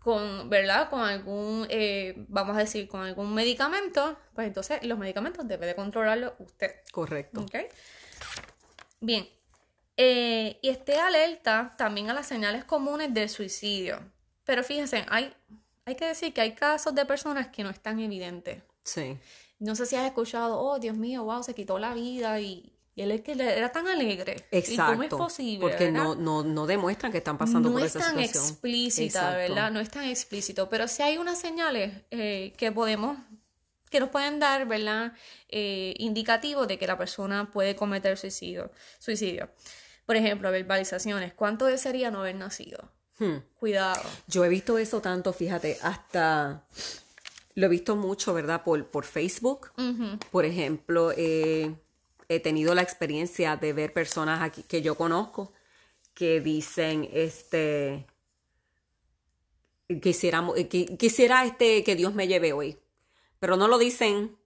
Con, 0.00 0.48
¿verdad? 0.48 0.88
Con 0.88 1.00
algún, 1.00 1.66
eh, 1.70 2.14
vamos 2.28 2.56
a 2.56 2.60
decir, 2.60 2.86
con 2.88 3.02
algún 3.02 3.34
medicamento, 3.34 4.18
pues 4.34 4.46
entonces 4.46 4.84
los 4.84 4.98
medicamentos 4.98 5.46
debe 5.46 5.66
de 5.66 5.74
controlarlo 5.74 6.36
usted. 6.38 6.70
Correcto. 6.92 7.42
¿Okay? 7.42 7.66
Bien, 9.00 9.28
eh, 9.96 10.58
y 10.62 10.68
esté 10.68 10.98
alerta 10.98 11.74
también 11.76 12.10
a 12.10 12.14
las 12.14 12.26
señales 12.26 12.64
comunes 12.64 13.12
del 13.12 13.28
suicidio. 13.28 14.00
Pero 14.44 14.62
fíjense, 14.62 15.04
hay, 15.08 15.34
hay 15.84 15.96
que 15.96 16.06
decir 16.06 16.32
que 16.32 16.40
hay 16.40 16.54
casos 16.54 16.94
de 16.94 17.04
personas 17.04 17.48
que 17.48 17.64
no 17.64 17.70
están 17.70 17.98
evidentes. 17.98 18.62
Sí. 18.84 19.18
No 19.58 19.74
sé 19.74 19.86
si 19.86 19.96
has 19.96 20.04
escuchado, 20.04 20.60
oh, 20.60 20.78
Dios 20.78 20.96
mío, 20.96 21.24
wow, 21.24 21.42
se 21.42 21.54
quitó 21.54 21.78
la 21.78 21.94
vida 21.94 22.40
y, 22.40 22.75
él 23.02 23.10
es 23.10 23.20
que 23.20 23.32
era 23.32 23.70
tan 23.70 23.86
alegre. 23.88 24.36
Exacto. 24.50 24.92
cómo 24.92 25.02
es 25.02 25.10
posible? 25.10 25.60
Porque 25.60 25.90
no, 25.90 26.14
no, 26.14 26.42
no, 26.42 26.66
demuestran 26.66 27.12
que 27.12 27.18
están 27.18 27.36
pasando 27.36 27.70
por 27.70 27.82
esa 27.82 28.00
situación. 28.00 28.16
No 28.16 28.22
es 28.22 28.32
tan 28.32 28.42
explícita, 28.42 29.36
¿verdad? 29.36 29.70
No 29.70 29.80
es 29.80 29.90
tan 29.90 30.04
explícito. 30.04 30.68
Pero 30.70 30.88
sí 30.88 31.02
hay 31.02 31.18
unas 31.18 31.38
señales 31.38 31.92
eh, 32.10 32.54
que 32.56 32.72
podemos 32.72 33.18
que 33.90 34.00
nos 34.00 34.08
pueden 34.08 34.40
dar, 34.40 34.66
¿verdad? 34.66 35.12
Eh, 35.48 35.94
indicativos 35.98 36.66
de 36.66 36.78
que 36.78 36.86
la 36.86 36.98
persona 36.98 37.50
puede 37.50 37.76
cometer 37.76 38.16
suicidio. 38.16 38.72
suicidio. 38.98 39.50
Por 40.06 40.16
ejemplo, 40.16 40.50
verbalizaciones. 40.50 41.34
¿Cuánto 41.34 41.66
desearía 41.66 42.10
no 42.10 42.20
haber 42.20 42.36
nacido? 42.36 42.90
Hmm. 43.18 43.36
Cuidado. 43.58 44.02
Yo 44.26 44.44
he 44.44 44.48
visto 44.48 44.78
eso 44.78 45.00
tanto, 45.00 45.32
fíjate, 45.32 45.78
hasta 45.82 46.66
lo 47.54 47.66
he 47.66 47.68
visto 47.68 47.96
mucho, 47.96 48.34
¿verdad? 48.34 48.62
Por, 48.62 48.86
por 48.86 49.04
Facebook. 49.04 49.72
Por 50.30 50.44
ejemplo, 50.44 51.12
he 52.28 52.40
tenido 52.40 52.74
la 52.74 52.82
experiencia 52.82 53.56
de 53.56 53.72
ver 53.72 53.92
personas 53.92 54.42
aquí 54.42 54.62
que 54.62 54.82
yo 54.82 54.94
conozco 54.96 55.52
que 56.14 56.40
dicen, 56.40 57.08
este, 57.12 58.06
quisiera, 60.02 60.44
quisiera 60.98 61.44
este, 61.44 61.84
que 61.84 61.94
Dios 61.94 62.14
me 62.14 62.26
lleve 62.26 62.52
hoy. 62.52 62.78
Pero 63.38 63.56
no 63.56 63.68
lo 63.68 63.78
dicen 63.78 64.36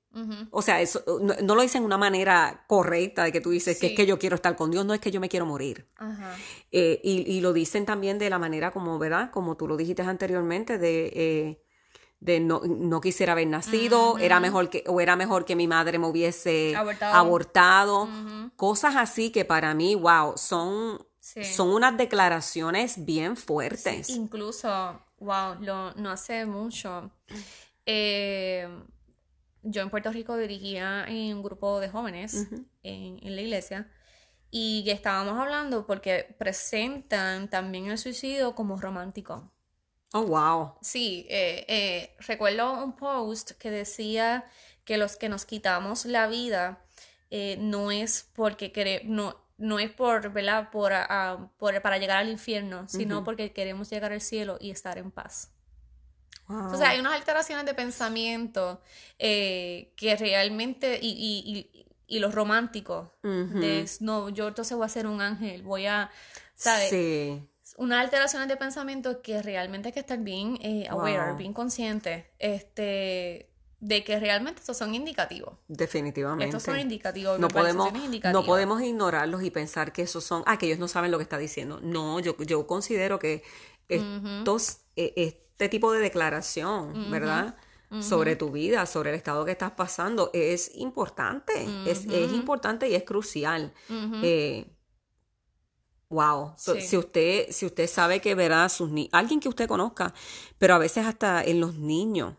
O 0.51 0.61
sea, 0.61 0.81
eso 0.81 1.05
no, 1.23 1.55
lo 1.55 1.63
dicen 1.63 1.83
de 1.83 1.87
una 1.87 1.97
manera 1.97 2.65
correcta 2.67 3.23
de 3.23 3.31
que 3.31 3.41
tú 3.41 3.51
dices 3.51 3.79
que 3.79 3.89
es 3.89 3.93
que 3.95 4.07
yo 4.07 4.19
quiero 4.19 4.35
estar 4.35 4.57
con 4.57 4.71
Dios, 4.73 4.85
no 4.85 4.93
es 4.93 5.01
que 5.01 5.13
yo 5.13 5.21
me 5.21 5.29
quiero 5.29 5.47
morir. 5.47 5.87
Eh, 6.73 7.01
y, 7.05 7.41
lo 7.41 7.53
dicen 7.53 7.87
también 7.87 8.19
de 8.19 8.29
la 8.29 8.39
manera 8.39 8.73
como, 8.73 8.99
¿verdad? 8.99 9.31
Como 9.31 9.57
tú 9.57 9.69
lo 9.69 9.77
dijiste 9.77 10.03
anteriormente, 10.03 10.79
de, 10.79 11.13
eh, 11.15 11.63
de 12.21 12.39
no, 12.39 12.61
no, 12.65 13.01
quisiera 13.01 13.33
haber 13.33 13.47
nacido, 13.47 14.19
era 14.19 14.41
mejor 14.41 14.69
que, 14.69 14.85
o 14.87 15.01
era 15.01 15.17
mejor 15.17 15.45
que 15.47 15.57
mi 15.57 15.67
madre 15.67 15.99
me 15.99 16.07
hubiese 16.07 16.75
abortado. 16.77 18.09
Cosas 18.57 18.97
así 18.97 19.31
que 19.31 19.45
para 19.45 19.75
mí, 19.75 19.95
wow, 19.95 20.35
son, 20.37 21.05
son 21.21 21.71
unas 21.71 21.97
declaraciones 21.97 23.05
bien 23.05 23.37
fuertes. 23.37 24.11
incluso, 24.11 25.01
wow, 25.19 25.55
lo, 25.61 25.95
no 25.95 26.11
hace 26.11 26.45
mucho. 26.45 27.11
Eh, 27.87 28.69
yo 29.63 29.83
en 29.83 29.91
Puerto 29.91 30.13
Rico 30.13 30.37
dirigía 30.37 31.05
en 31.07 31.37
un 31.37 31.43
grupo 31.43 31.81
de 31.81 31.89
jóvenes 31.89 32.49
en, 32.83 33.37
la 33.37 33.41
iglesia 33.41 33.91
y 34.51 34.89
estábamos 34.89 35.39
hablando 35.39 35.87
porque 35.87 36.35
presentan 36.39 37.49
también 37.49 37.87
el 37.87 37.99
suicidio 37.99 38.55
como 38.55 38.81
romántico. 38.81 39.53
Oh, 40.13 40.23
wow. 40.23 40.75
Sí, 40.83 41.27
eh, 41.29 41.65
eh, 41.69 42.17
recuerdo 42.27 42.83
un 42.83 42.97
post 42.97 43.53
que 43.53 43.71
decía 43.71 44.45
que 44.85 44.99
los 44.99 45.17
que 45.17 45.29
nos 45.29 45.45
quitamos 45.45 46.05
la 46.05 46.27
vida 46.27 46.83
eh, 47.31 47.57
no 47.61 47.93
es 47.93 48.29
porque 48.35 48.73
queremos, 48.73 49.09
no, 49.09 49.37
no 49.57 49.79
es 49.79 49.91
por, 49.91 50.33
¿verdad? 50.33 50.71
Por, 50.71 50.93
ah, 50.93 51.51
por, 51.59 51.81
para 51.81 51.99
llegar 51.99 52.19
al 52.19 52.29
infierno, 52.29 52.89
sino 52.89 53.23
porque 53.23 53.53
queremos 53.53 53.89
llegar 53.91 54.13
al 54.13 54.21
cielo 54.21 54.59
y 54.61 54.71
estar 54.71 54.99
en 54.99 55.11
paz. 55.13 55.53
O 56.49 56.77
sea, 56.77 56.91
hay 56.91 56.99
unas 56.99 57.13
alteraciones 57.13 57.65
de 57.65 57.75
pensamiento 57.75 58.81
eh, 59.21 59.93
que 59.97 60.17
realmente, 60.17 60.99
y, 61.01 61.09
y, 61.09 61.87
y, 62.09 62.19
los 62.19 62.35
románticos, 62.35 63.09
de, 63.23 63.89
no, 64.01 64.31
yo 64.31 64.49
entonces 64.49 64.77
voy 64.77 64.87
a 64.87 64.89
ser 64.89 65.07
un 65.07 65.21
ángel, 65.21 65.63
voy 65.63 65.87
a, 65.87 66.11
¿sabes? 66.57 66.91
Sí. 66.91 67.50
Unas 67.81 68.03
alteraciones 68.03 68.47
de 68.47 68.59
pensamiento 68.59 69.23
que 69.23 69.41
realmente 69.41 69.89
hay 69.89 69.93
que 69.95 70.01
estar 70.01 70.19
bien 70.19 70.59
eh, 70.61 70.87
aware, 70.91 71.33
bien 71.39 71.55
consciente, 71.55 72.31
este, 72.39 73.49
de 73.81 74.05
que 74.05 74.21
realmente 74.21 74.61
estos 74.61 74.77
son 74.77 74.95
indicativos. 74.95 75.55
Definitivamente. 75.67 76.45
Estos 76.45 76.63
son 76.63 76.79
indicativos. 76.79 77.41
No 77.41 77.49
podemos, 77.49 77.91
no 78.35 78.45
podemos 78.45 78.83
ignorarlos 78.83 79.43
y 79.43 79.51
pensar 79.51 79.95
que 79.95 80.03
esos 80.03 80.23
son, 80.23 80.43
ah, 80.45 80.59
que 80.59 80.67
ellos 80.67 80.79
no 80.79 80.89
saben 80.89 81.11
lo 81.11 81.17
que 81.17 81.23
está 81.23 81.39
diciendo. 81.39 81.81
No, 81.83 82.21
yo, 82.21 82.37
yo 82.45 82.67
considero 82.67 83.19
que 83.19 83.43
estos, 83.89 84.81
eh, 84.97 85.15
este 85.17 85.71
tipo 85.71 85.91
de 85.91 86.01
declaración, 86.01 87.11
¿verdad? 87.11 87.57
Sobre 88.01 88.37
tu 88.37 88.51
vida, 88.51 88.85
sobre 88.85 89.09
el 89.09 89.17
estado 89.17 89.47
que 89.47 89.53
estás 89.53 89.71
pasando, 89.71 90.31
es 90.35 90.71
importante, 90.75 91.67
es, 91.87 92.05
importante 92.05 92.91
y 92.91 92.95
es 92.95 93.05
crucial. 93.05 93.73
Eh, 94.23 94.67
wow, 96.11 96.53
si, 96.57 96.97
usted, 96.97 97.47
si 97.51 97.65
usted 97.65 97.89
sabe 97.89 98.21
que 98.21 98.35
verá 98.35 98.69
sus 98.69 98.91
niños, 98.91 99.11
alguien 99.13 99.41
que 99.41 99.49
usted 99.49 99.69
conozca, 99.69 100.13
pero 100.59 100.75
a 100.75 100.79
veces 100.79 101.07
hasta 101.07 101.43
en 101.43 101.61
los 101.61 101.77
niños, 101.77 102.35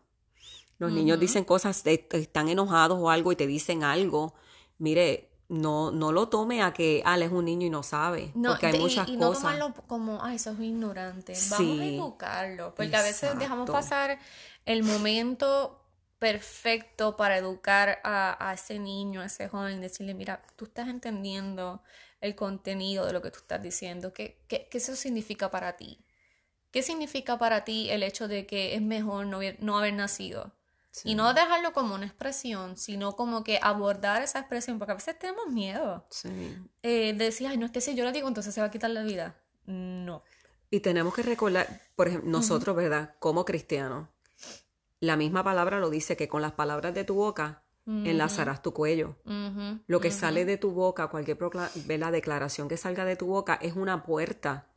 los 0.77 0.91
niños 0.91 1.19
dicen 1.19 1.43
cosas, 1.43 1.81
están 1.85 2.49
enojados 2.49 2.99
o 2.99 3.09
algo 3.09 3.31
y 3.31 3.35
te 3.35 3.47
dicen 3.47 3.83
algo, 3.83 4.33
mire, 4.77 5.29
no, 5.47 5.91
no 5.91 6.11
lo 6.11 6.27
tome 6.27 6.63
a 6.63 6.73
que 6.73 7.03
ah, 7.05 7.17
es 7.19 7.31
un 7.31 7.45
niño 7.45 7.67
y 7.67 7.69
no 7.69 7.83
sabe. 7.83 8.31
porque 8.33 8.67
hay 8.67 8.79
muchas 8.79 9.05
cosas. 9.05 9.09
Y 9.09 9.17
no 9.17 9.31
tomarlo 9.31 9.73
como, 9.87 10.23
ay, 10.23 10.37
eso 10.37 10.51
es 10.51 10.59
ignorante. 10.59 11.33
Vamos 11.51 11.79
a 11.79 11.85
educarlo. 11.85 12.73
Porque 12.75 12.95
a 12.95 13.01
veces 13.01 13.37
dejamos 13.37 13.69
pasar 13.69 14.17
el 14.65 14.83
momento 14.83 15.81
perfecto 16.19 17.17
para 17.17 17.37
educar 17.37 17.99
a, 18.03 18.51
ese 18.53 18.79
niño, 18.79 19.21
a 19.21 19.25
ese 19.25 19.49
joven, 19.49 19.81
decirle, 19.81 20.13
mira, 20.13 20.41
tú 20.55 20.65
estás 20.65 20.87
entendiendo 20.87 21.81
el 22.21 22.35
contenido 22.35 23.05
de 23.05 23.13
lo 23.13 23.21
que 23.21 23.31
tú 23.31 23.39
estás 23.39 23.61
diciendo. 23.61 24.13
¿Qué, 24.13 24.41
qué, 24.47 24.67
qué 24.69 24.77
eso 24.77 24.95
significa 24.95 25.51
para 25.51 25.75
ti? 25.75 26.05
¿Qué 26.71 26.83
significa 26.83 27.37
para 27.37 27.65
ti 27.65 27.89
el 27.89 28.03
hecho 28.03 28.27
de 28.27 28.45
que 28.45 28.75
es 28.75 28.81
mejor 28.81 29.25
no, 29.25 29.39
no 29.59 29.77
haber 29.77 29.93
nacido? 29.93 30.53
Y 31.05 31.15
no 31.15 31.33
dejarlo 31.33 31.71
como 31.71 31.95
una 31.95 32.05
expresión, 32.05 32.77
sino 32.77 33.15
como 33.15 33.43
que 33.43 33.59
abordar 33.61 34.21
esa 34.21 34.39
expresión, 34.39 34.77
porque 34.77 34.91
a 34.91 34.95
veces 34.95 35.17
tenemos 35.17 35.47
miedo. 35.47 36.05
Sí. 36.09 36.57
Eh, 36.83 37.13
de 37.13 37.25
decir, 37.25 37.47
ay, 37.47 37.57
no, 37.57 37.65
es 37.65 37.71
que 37.71 37.79
si 37.79 37.95
yo 37.95 38.03
lo 38.03 38.11
digo, 38.11 38.27
entonces 38.27 38.53
se 38.53 38.59
va 38.59 38.67
a 38.67 38.71
quitar 38.71 38.89
la 38.89 39.03
vida. 39.03 39.35
No. 39.65 40.23
Y 40.69 40.81
tenemos 40.81 41.13
que 41.13 41.23
recordar, 41.23 41.81
por 41.95 42.09
ejemplo, 42.09 42.29
nosotros, 42.29 42.75
¿verdad? 42.75 43.15
Como 43.19 43.45
cristianos, 43.45 44.09
la 44.99 45.15
misma 45.15 45.43
palabra 45.43 45.79
lo 45.79 45.89
dice 45.89 46.17
que 46.17 46.27
con 46.27 46.41
las 46.41 46.51
palabras 46.51 46.93
de 46.93 47.05
tu 47.05 47.15
boca 47.15 47.60
enlazarás 47.85 48.61
tu 48.61 48.73
cuello. 48.73 49.17
Lo 49.87 49.99
que 49.99 50.11
sale 50.11 50.45
de 50.45 50.57
tu 50.57 50.71
boca, 50.71 51.07
cualquier 51.07 51.37
la 51.99 52.11
declaración 52.11 52.67
que 52.67 52.77
salga 52.77 53.05
de 53.05 53.15
tu 53.15 53.27
boca, 53.27 53.59
es 53.61 53.75
una 53.75 54.03
puerta. 54.03 54.67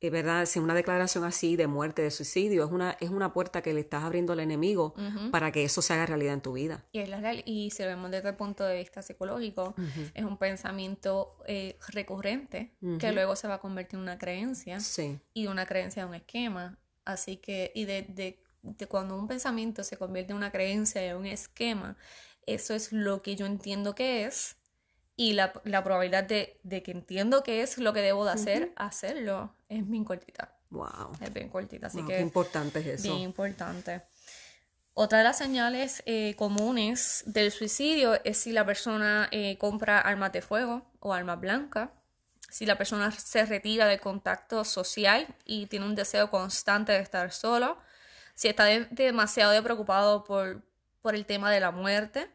Es 0.00 0.12
verdad, 0.12 0.46
si 0.46 0.60
una 0.60 0.74
declaración 0.74 1.24
así 1.24 1.56
de 1.56 1.66
muerte, 1.66 2.02
de 2.02 2.12
suicidio, 2.12 2.64
es 2.64 2.70
una, 2.70 2.96
es 3.00 3.10
una 3.10 3.32
puerta 3.32 3.62
que 3.62 3.74
le 3.74 3.80
estás 3.80 4.04
abriendo 4.04 4.32
al 4.32 4.38
enemigo 4.38 4.94
para 5.32 5.50
que 5.50 5.64
eso 5.64 5.82
se 5.82 5.92
haga 5.92 6.06
realidad 6.06 6.34
en 6.34 6.40
tu 6.40 6.52
vida. 6.52 6.84
Y, 6.92 7.00
es 7.00 7.08
la 7.08 7.20
real, 7.20 7.42
y 7.44 7.70
si 7.72 7.82
lo 7.82 7.88
vemos 7.88 8.10
desde 8.10 8.28
el 8.28 8.36
punto 8.36 8.64
de 8.64 8.78
vista 8.78 9.02
psicológico, 9.02 9.74
es 10.14 10.24
un 10.24 10.36
pensamiento 10.36 11.36
eh, 11.46 11.76
recurrente 11.88 12.72
que 13.00 13.12
luego 13.12 13.34
se 13.34 13.48
va 13.48 13.54
a 13.54 13.60
convertir 13.60 13.96
en 13.96 14.02
una 14.02 14.18
creencia 14.18 14.78
y 15.34 15.46
una 15.48 15.66
creencia 15.66 16.04
en 16.04 16.10
un 16.10 16.14
esquema. 16.14 16.78
Así 17.04 17.38
que, 17.38 17.72
y 17.74 17.86
de, 17.86 18.02
de, 18.02 18.42
de 18.62 18.86
cuando 18.86 19.16
un 19.16 19.28
pensamiento 19.28 19.84
se 19.84 19.96
convierte 19.96 20.32
en 20.32 20.38
una 20.38 20.50
creencia, 20.50 21.04
en 21.04 21.16
un 21.16 21.26
esquema, 21.26 21.96
eso 22.46 22.74
es 22.74 22.92
lo 22.92 23.22
que 23.22 23.36
yo 23.36 23.46
entiendo 23.46 23.94
que 23.94 24.24
es 24.24 24.56
y 25.16 25.32
la, 25.32 25.52
probabilidad 25.52 26.24
de, 26.24 26.60
que 26.62 26.92
entiendo 26.92 27.42
que 27.42 27.62
es 27.62 27.76
lo 27.78 27.92
que 27.92 28.00
debo 28.00 28.24
de 28.24 28.30
hacer, 28.30 28.72
hacerlo, 28.76 29.52
es 29.68 29.88
bien 29.88 30.04
cortita. 30.04 30.54
Wow. 30.70 31.12
Es 31.20 31.32
bien 31.32 31.48
cortita, 31.48 31.88
así 31.88 32.02
que... 32.02 32.14
Qué 32.14 32.20
importante 32.20 32.78
es 32.78 32.86
eso. 32.86 33.02
Bien 33.02 33.18
importante. 33.18 34.02
Otra 34.94 35.18
de 35.18 35.24
las 35.24 35.38
señales 35.38 36.02
eh, 36.06 36.34
comunes 36.36 37.24
del 37.26 37.50
suicidio 37.50 38.20
es 38.24 38.38
si 38.38 38.52
la 38.52 38.64
persona 38.64 39.28
eh, 39.32 39.58
compra 39.58 40.00
armas 40.00 40.32
de 40.32 40.40
fuego 40.40 40.90
o 41.00 41.12
armas 41.12 41.40
blancas, 41.40 41.90
si 42.48 42.64
la 42.64 42.78
persona 42.78 43.10
se 43.10 43.44
retira 43.44 43.86
del 43.86 44.00
contacto 44.00 44.64
social 44.64 45.26
y 45.44 45.66
tiene 45.66 45.86
un 45.86 45.94
deseo 45.94 46.30
constante 46.30 46.92
de 46.92 47.00
estar 47.00 47.32
solo, 47.32 47.78
si 48.38 48.46
está 48.46 48.66
demasiado 48.66 49.60
preocupado 49.64 50.22
por, 50.22 50.62
por 51.02 51.16
el 51.16 51.26
tema 51.26 51.50
de 51.50 51.58
la 51.58 51.72
muerte, 51.72 52.30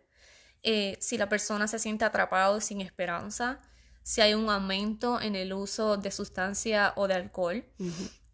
eh, 0.61 0.97
si 0.99 1.17
la 1.17 1.29
persona 1.29 1.65
se 1.69 1.79
siente 1.79 2.03
atrapado 2.03 2.59
sin 2.59 2.81
esperanza, 2.81 3.61
si 4.01 4.19
hay 4.19 4.33
un 4.33 4.49
aumento 4.49 5.21
en 5.21 5.37
el 5.37 5.53
uso 5.53 5.95
de 5.95 6.11
sustancia 6.11 6.91
o 6.97 7.07
de 7.07 7.13
alcohol, 7.13 7.63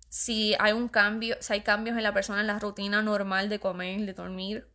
si 0.10 0.56
hay 0.58 0.72
un 0.72 0.88
cambio, 0.88 1.38
si 1.42 1.54
hay 1.54 1.62
cambios 1.62 1.96
en 1.96 2.02
la 2.02 2.12
persona 2.12 2.42
en 2.42 2.48
la 2.48 2.58
rutina 2.58 3.04
normal 3.04 3.50
de 3.50 3.60
comer, 3.60 4.04
de 4.04 4.14
dormir, 4.14 4.68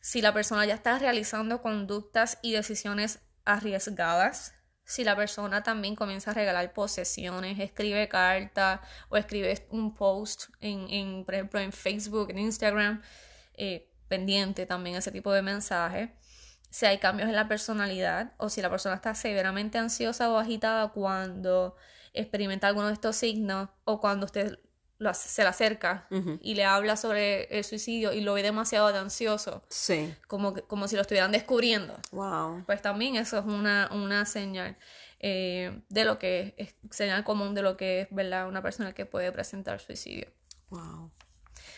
si 0.00 0.20
la 0.20 0.34
persona 0.34 0.66
ya 0.66 0.74
está 0.74 0.98
realizando 0.98 1.62
conductas 1.62 2.40
y 2.42 2.50
decisiones 2.50 3.20
arriesgadas, 3.44 4.52
si 4.92 5.04
la 5.04 5.16
persona 5.16 5.62
también 5.62 5.96
comienza 5.96 6.32
a 6.32 6.34
regalar 6.34 6.74
posesiones, 6.74 7.58
escribe 7.58 8.08
carta 8.08 8.82
o 9.08 9.16
escribe 9.16 9.66
un 9.70 9.94
post 9.94 10.50
en, 10.60 10.86
en 10.90 11.24
por 11.24 11.34
ejemplo, 11.34 11.60
en 11.60 11.72
Facebook, 11.72 12.28
en 12.28 12.38
Instagram, 12.38 13.00
eh, 13.54 13.88
pendiente 14.08 14.66
también 14.66 14.96
ese 14.96 15.10
tipo 15.10 15.32
de 15.32 15.40
mensajes 15.40 16.10
si 16.68 16.84
hay 16.84 16.98
cambios 16.98 17.30
en 17.30 17.36
la 17.36 17.48
personalidad 17.48 18.34
o 18.36 18.50
si 18.50 18.60
la 18.60 18.68
persona 18.68 18.96
está 18.96 19.14
severamente 19.14 19.78
ansiosa 19.78 20.30
o 20.30 20.36
agitada 20.36 20.88
cuando 20.88 21.74
experimenta 22.12 22.66
alguno 22.66 22.88
de 22.88 22.92
estos 22.92 23.16
signos 23.16 23.70
o 23.84 23.98
cuando 23.98 24.26
usted 24.26 24.58
se 25.14 25.42
le 25.42 25.48
acerca 25.48 26.06
y 26.40 26.54
le 26.54 26.64
habla 26.64 26.96
sobre 26.96 27.44
el 27.56 27.64
suicidio 27.64 28.12
y 28.12 28.20
lo 28.20 28.34
ve 28.34 28.42
demasiado 28.42 28.92
de 28.92 28.98
ansioso. 28.98 29.62
Sí. 29.68 30.14
Como, 30.26 30.54
como 30.54 30.88
si 30.88 30.96
lo 30.96 31.02
estuvieran 31.02 31.32
descubriendo. 31.32 31.98
Wow. 32.12 32.64
Pues 32.66 32.82
también 32.82 33.16
eso 33.16 33.38
es 33.38 33.44
una, 33.44 33.88
una 33.92 34.24
señal 34.26 34.76
eh, 35.20 35.82
de 35.88 36.04
lo 36.04 36.18
que 36.18 36.54
es, 36.56 36.74
señal 36.90 37.22
común 37.24 37.54
de 37.54 37.62
lo 37.62 37.76
que 37.76 38.02
es, 38.02 38.08
¿verdad? 38.10 38.48
Una 38.48 38.60
persona 38.60 38.92
que 38.92 39.06
puede 39.06 39.30
presentar 39.30 39.80
suicidio. 39.80 40.28
Wow. 40.70 41.12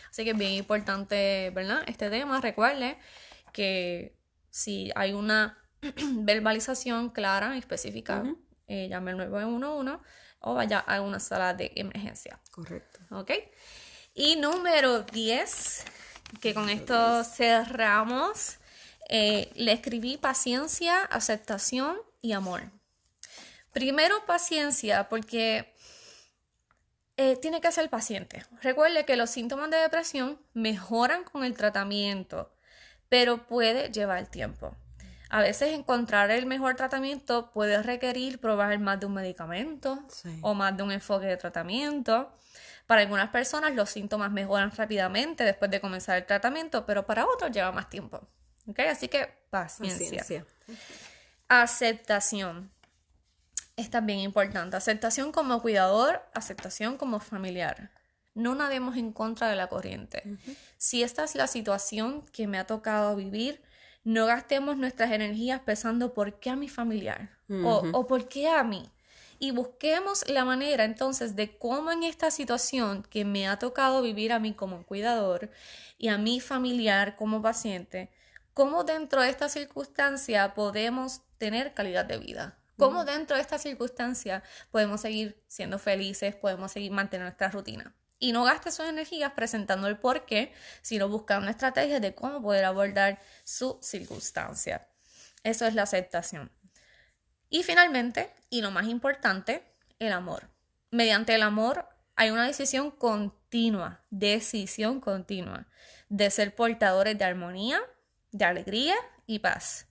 Así 0.09 0.23
que 0.23 0.31
es 0.31 0.37
bien 0.37 0.53
importante, 0.53 1.51
¿verdad? 1.53 1.83
Este 1.87 2.09
tema, 2.09 2.41
recuerde 2.41 2.97
que 3.53 4.17
si 4.49 4.91
hay 4.95 5.13
una 5.13 5.57
verbalización 6.13 7.09
clara 7.09 7.55
y 7.55 7.59
específica, 7.59 8.23
eh, 8.67 8.87
llame 8.89 9.11
al 9.11 9.17
911 9.17 9.99
o 10.45 10.53
vaya 10.53 10.79
a 10.79 11.01
una 11.01 11.19
sala 11.19 11.53
de 11.53 11.71
emergencia. 11.75 12.39
Correcto. 12.51 12.99
¿Ok? 13.11 13.31
Y 14.13 14.37
número 14.37 15.01
10, 15.01 15.85
que 16.39 16.53
con 16.53 16.69
esto 16.69 17.23
cerramos, 17.23 18.57
eh, 19.09 19.51
le 19.55 19.73
escribí 19.73 20.17
paciencia, 20.17 21.03
aceptación 21.03 21.97
y 22.21 22.31
amor. 22.31 22.71
Primero 23.73 24.25
paciencia 24.25 25.09
porque 25.09 25.73
eh, 27.17 27.35
tiene 27.37 27.59
que 27.59 27.71
ser 27.71 27.89
paciente. 27.89 28.45
Recuerde 28.61 29.05
que 29.05 29.17
los 29.17 29.29
síntomas 29.29 29.69
de 29.69 29.77
depresión 29.77 30.39
mejoran 30.53 31.25
con 31.25 31.43
el 31.43 31.55
tratamiento 31.57 32.55
pero 33.09 33.47
puede 33.47 33.91
llevar 33.91 34.27
tiempo. 34.27 34.75
A 35.35 35.41
veces 35.41 35.73
encontrar 35.73 36.31
el 36.31 36.45
mejor 36.45 36.77
tratamiento 36.77 37.51
puede 37.51 37.83
requerir 37.83 38.39
probar 38.39 38.79
más 38.79 39.01
de 39.01 39.05
un 39.05 39.15
medicamento 39.15 40.01
o 40.39 40.53
más 40.53 40.77
de 40.77 40.83
un 40.83 40.93
enfoque 40.93 41.25
de 41.25 41.35
tratamiento. 41.35 42.31
Para 42.87 43.01
algunas 43.01 43.31
personas 43.31 43.75
los 43.75 43.89
síntomas 43.89 44.31
mejoran 44.31 44.71
rápidamente 44.71 45.43
después 45.43 45.69
de 45.69 45.81
comenzar 45.81 46.15
el 46.15 46.25
tratamiento, 46.25 46.85
pero 46.85 47.05
para 47.05 47.25
otros 47.25 47.51
lleva 47.51 47.73
más 47.73 47.89
tiempo. 47.89 48.25
Así 48.89 49.09
que 49.09 49.27
paciencia. 49.49 50.45
Aceptación. 51.49 52.71
Es 53.75 53.89
también 53.89 54.19
importante. 54.19 54.77
Aceptación 54.77 55.33
como 55.33 55.61
cuidador, 55.61 56.21
aceptación 56.33 56.95
como 56.95 57.19
familiar. 57.19 57.91
No 58.35 58.55
nademos 58.55 58.95
en 58.95 59.11
contra 59.11 59.49
de 59.49 59.57
la 59.57 59.67
corriente. 59.67 60.23
Si 60.77 61.03
esta 61.03 61.25
es 61.25 61.35
la 61.35 61.47
situación 61.47 62.25
que 62.31 62.47
me 62.47 62.57
ha 62.57 62.65
tocado 62.65 63.17
vivir, 63.17 63.61
no 64.05 64.27
gastemos 64.27 64.77
nuestras 64.77 65.11
energías 65.11 65.59
pensando 65.61 66.13
por 66.13 66.39
qué 66.39 66.51
a 66.51 66.55
mi 66.55 66.69
familiar 66.69 67.31
o, 67.49 67.83
o 67.91 68.07
por 68.07 68.27
qué 68.29 68.47
a 68.47 68.63
mí. 68.63 68.89
Y 69.39 69.51
busquemos 69.51 70.29
la 70.29 70.45
manera 70.45 70.85
entonces 70.85 71.35
de 71.35 71.57
cómo 71.57 71.91
en 71.91 72.03
esta 72.03 72.31
situación 72.31 73.03
que 73.03 73.25
me 73.25 73.47
ha 73.47 73.59
tocado 73.59 74.01
vivir 74.01 74.31
a 74.31 74.39
mí 74.39 74.53
como 74.53 74.85
cuidador 74.85 75.49
y 75.97 76.07
a 76.07 76.17
mi 76.17 76.39
familiar 76.39 77.15
como 77.17 77.41
paciente, 77.41 78.11
cómo 78.53 78.83
dentro 78.83 79.23
de 79.23 79.29
esta 79.29 79.49
circunstancia 79.49 80.53
podemos 80.53 81.21
tener 81.37 81.73
calidad 81.73 82.05
de 82.05 82.19
vida. 82.19 82.57
Cómo 82.77 83.05
dentro 83.05 83.37
de 83.37 83.41
esta 83.41 83.57
circunstancia 83.57 84.43
podemos 84.69 85.01
seguir 85.01 85.41
siendo 85.47 85.79
felices, 85.79 86.35
podemos 86.35 86.71
seguir 86.71 86.91
manteniendo 86.91 87.25
nuestra 87.25 87.49
rutina 87.49 87.95
y 88.25 88.31
no 88.31 88.43
gaste 88.43 88.71
sus 88.71 88.87
energías 88.87 89.33
presentando 89.33 89.85
el 89.85 89.99
por 89.99 90.25
qué, 90.25 90.51
sino 90.81 91.07
buscando 91.07 91.47
estrategias 91.47 92.01
de 92.01 92.15
cómo 92.15 92.41
poder 92.41 92.65
abordar 92.65 93.21
su 93.43 93.77
circunstancia. 93.83 94.87
Eso 95.43 95.67
es 95.67 95.75
la 95.75 95.83
aceptación. 95.83 96.51
Y 97.51 97.61
finalmente, 97.61 98.33
y 98.49 98.61
lo 98.61 98.71
más 98.71 98.87
importante, 98.87 99.63
el 99.99 100.11
amor. 100.11 100.49
Mediante 100.89 101.35
el 101.35 101.43
amor 101.43 101.87
hay 102.15 102.31
una 102.31 102.47
decisión 102.47 102.89
continua, 102.89 104.03
decisión 104.09 105.01
continua, 105.01 105.67
de 106.09 106.31
ser 106.31 106.55
portadores 106.55 107.15
de 107.19 107.25
armonía, 107.25 107.79
de 108.31 108.45
alegría 108.45 108.95
y 109.27 109.37
paz. 109.37 109.85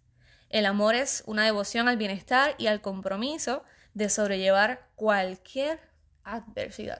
El 0.48 0.66
amor 0.66 0.96
es 0.96 1.22
una 1.26 1.44
devoción 1.44 1.86
al 1.86 1.98
bienestar 1.98 2.56
y 2.58 2.66
al 2.66 2.80
compromiso 2.80 3.62
de 3.92 4.08
sobrellevar 4.08 4.88
cualquier 4.96 5.78
adversidad. 6.24 6.98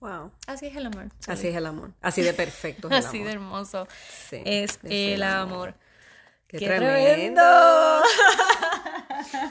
Wow. 0.00 0.30
Así 0.46 0.66
es 0.66 0.76
el 0.76 0.86
amor. 0.86 1.08
Así 1.26 1.48
es 1.48 1.56
el 1.56 1.66
amor. 1.66 1.90
Así 2.00 2.22
de 2.22 2.32
perfecto 2.32 2.88
es 2.88 2.98
el 2.98 2.98
Así 3.06 3.22
de 3.22 3.32
hermoso 3.32 3.88
es, 4.30 4.78
el 4.82 5.22
amor. 5.22 5.74
¡Qué, 6.46 6.58
tremendo! 6.58 7.42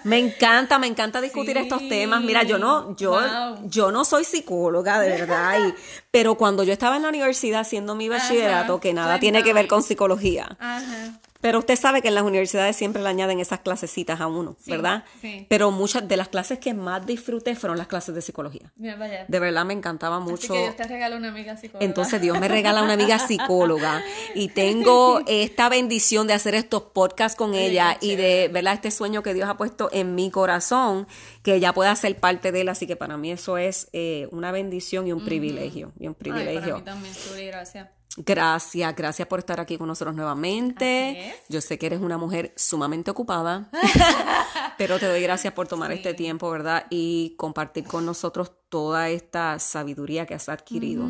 me 0.03 0.17
encanta, 0.17 0.79
me 0.79 0.87
encanta 0.87 1.21
discutir 1.21 1.57
estos 1.57 1.87
temas. 1.87 2.23
Mira, 2.23 2.41
yo 2.41 2.57
no, 2.57 2.95
yo, 2.95 3.19
yo 3.65 3.91
no 3.91 4.03
soy 4.03 4.23
psicóloga, 4.23 4.99
de 4.99 5.09
verdad, 5.09 5.59
pero 6.11 6.35
cuando 6.35 6.63
yo 6.63 6.73
estaba 6.73 6.95
en 6.95 7.03
la 7.03 7.09
universidad 7.09 7.61
haciendo 7.61 7.93
mi 7.93 8.09
bachillerato, 8.09 8.79
que 8.79 8.93
nada 8.93 9.19
tiene 9.19 9.43
que 9.43 9.53
ver 9.53 9.67
con 9.67 9.83
psicología, 9.83 10.57
Ajá. 10.59 11.19
Pero 11.41 11.59
usted 11.59 11.75
sabe 11.75 12.01
que 12.01 12.07
en 12.07 12.15
las 12.15 12.23
universidades 12.23 12.75
siempre 12.75 13.01
le 13.01 13.09
añaden 13.09 13.39
esas 13.39 13.59
clasecitas 13.59 14.19
a 14.21 14.27
uno, 14.27 14.57
¿verdad? 14.65 15.03
Sí. 15.21 15.45
Pero 15.49 15.71
muchas 15.71 16.07
de 16.07 16.17
las 16.17 16.29
clases 16.29 16.59
que 16.59 16.73
más 16.73 17.05
disfruté 17.05 17.55
fueron 17.55 17.77
las 17.77 17.87
clases 17.87 18.15
de 18.15 18.21
psicología. 18.21 18.71
De 18.75 19.39
verdad 19.39 19.65
me 19.65 19.73
encantaba 19.73 20.19
mucho. 20.19 20.35
Así 20.35 20.47
que 20.47 20.61
Dios 20.61 20.75
te 20.75 20.83
regala 20.83 21.15
una 21.15 21.29
amiga 21.29 21.57
psicóloga. 21.57 21.85
Entonces 21.85 22.21
Dios 22.21 22.39
me 22.39 22.47
regala 22.47 22.81
una 22.81 22.93
amiga 22.93 23.19
psicóloga 23.19 24.03
y 24.35 24.49
tengo 24.49 25.21
esta 25.27 25.69
bendición 25.69 26.27
de 26.27 26.33
hacer 26.33 26.55
estos 26.55 26.83
podcasts 26.83 27.37
con 27.37 27.53
ella 27.53 27.97
y 28.01 28.15
de, 28.15 28.49
¿verdad? 28.51 28.73
Este 28.73 28.91
sueño 28.91 29.23
que 29.23 29.33
Dios 29.33 29.49
ha 29.49 29.57
puesto 29.57 29.89
en 29.91 30.15
mi 30.15 30.31
corazón, 30.31 31.07
que 31.43 31.55
ella 31.55 31.73
pueda 31.73 31.95
ser 31.95 32.17
parte 32.19 32.51
de 32.51 32.61
él. 32.61 32.69
Así 32.69 32.87
que 32.87 32.95
para 32.95 33.17
mí 33.17 33.31
eso 33.31 33.57
es 33.57 33.89
eh, 33.93 34.27
una 34.31 34.51
bendición 34.51 35.07
y 35.07 35.13
un 35.13 35.23
privilegio. 35.23 35.91
Y 35.99 36.07
un 36.07 36.15
privilegio. 36.15 36.77
Ay, 36.77 36.81
para 36.83 36.95
mí 36.95 37.13
también, 37.13 37.47
gracias. 37.47 37.96
Gracias, 38.15 38.95
gracias 38.95 39.27
por 39.27 39.39
estar 39.39 39.59
aquí 39.59 39.77
con 39.77 39.87
nosotros 39.87 40.15
nuevamente. 40.15 41.35
Yo 41.49 41.61
sé 41.61 41.77
que 41.77 41.85
eres 41.85 42.01
una 42.01 42.17
mujer 42.17 42.51
sumamente 42.55 43.11
ocupada, 43.11 43.69
pero 44.77 44.97
te 44.97 45.05
doy 45.05 45.21
gracias 45.21 45.53
por 45.53 45.67
tomar 45.67 45.91
este 45.91 46.15
tiempo, 46.15 46.49
¿verdad? 46.49 46.87
Y 46.89 47.35
compartir 47.37 47.83
con 47.83 48.05
nosotros 48.05 48.53
toda 48.69 49.09
esta 49.09 49.59
sabiduría 49.59 50.25
que 50.25 50.33
has 50.33 50.49
adquirido. 50.49 51.09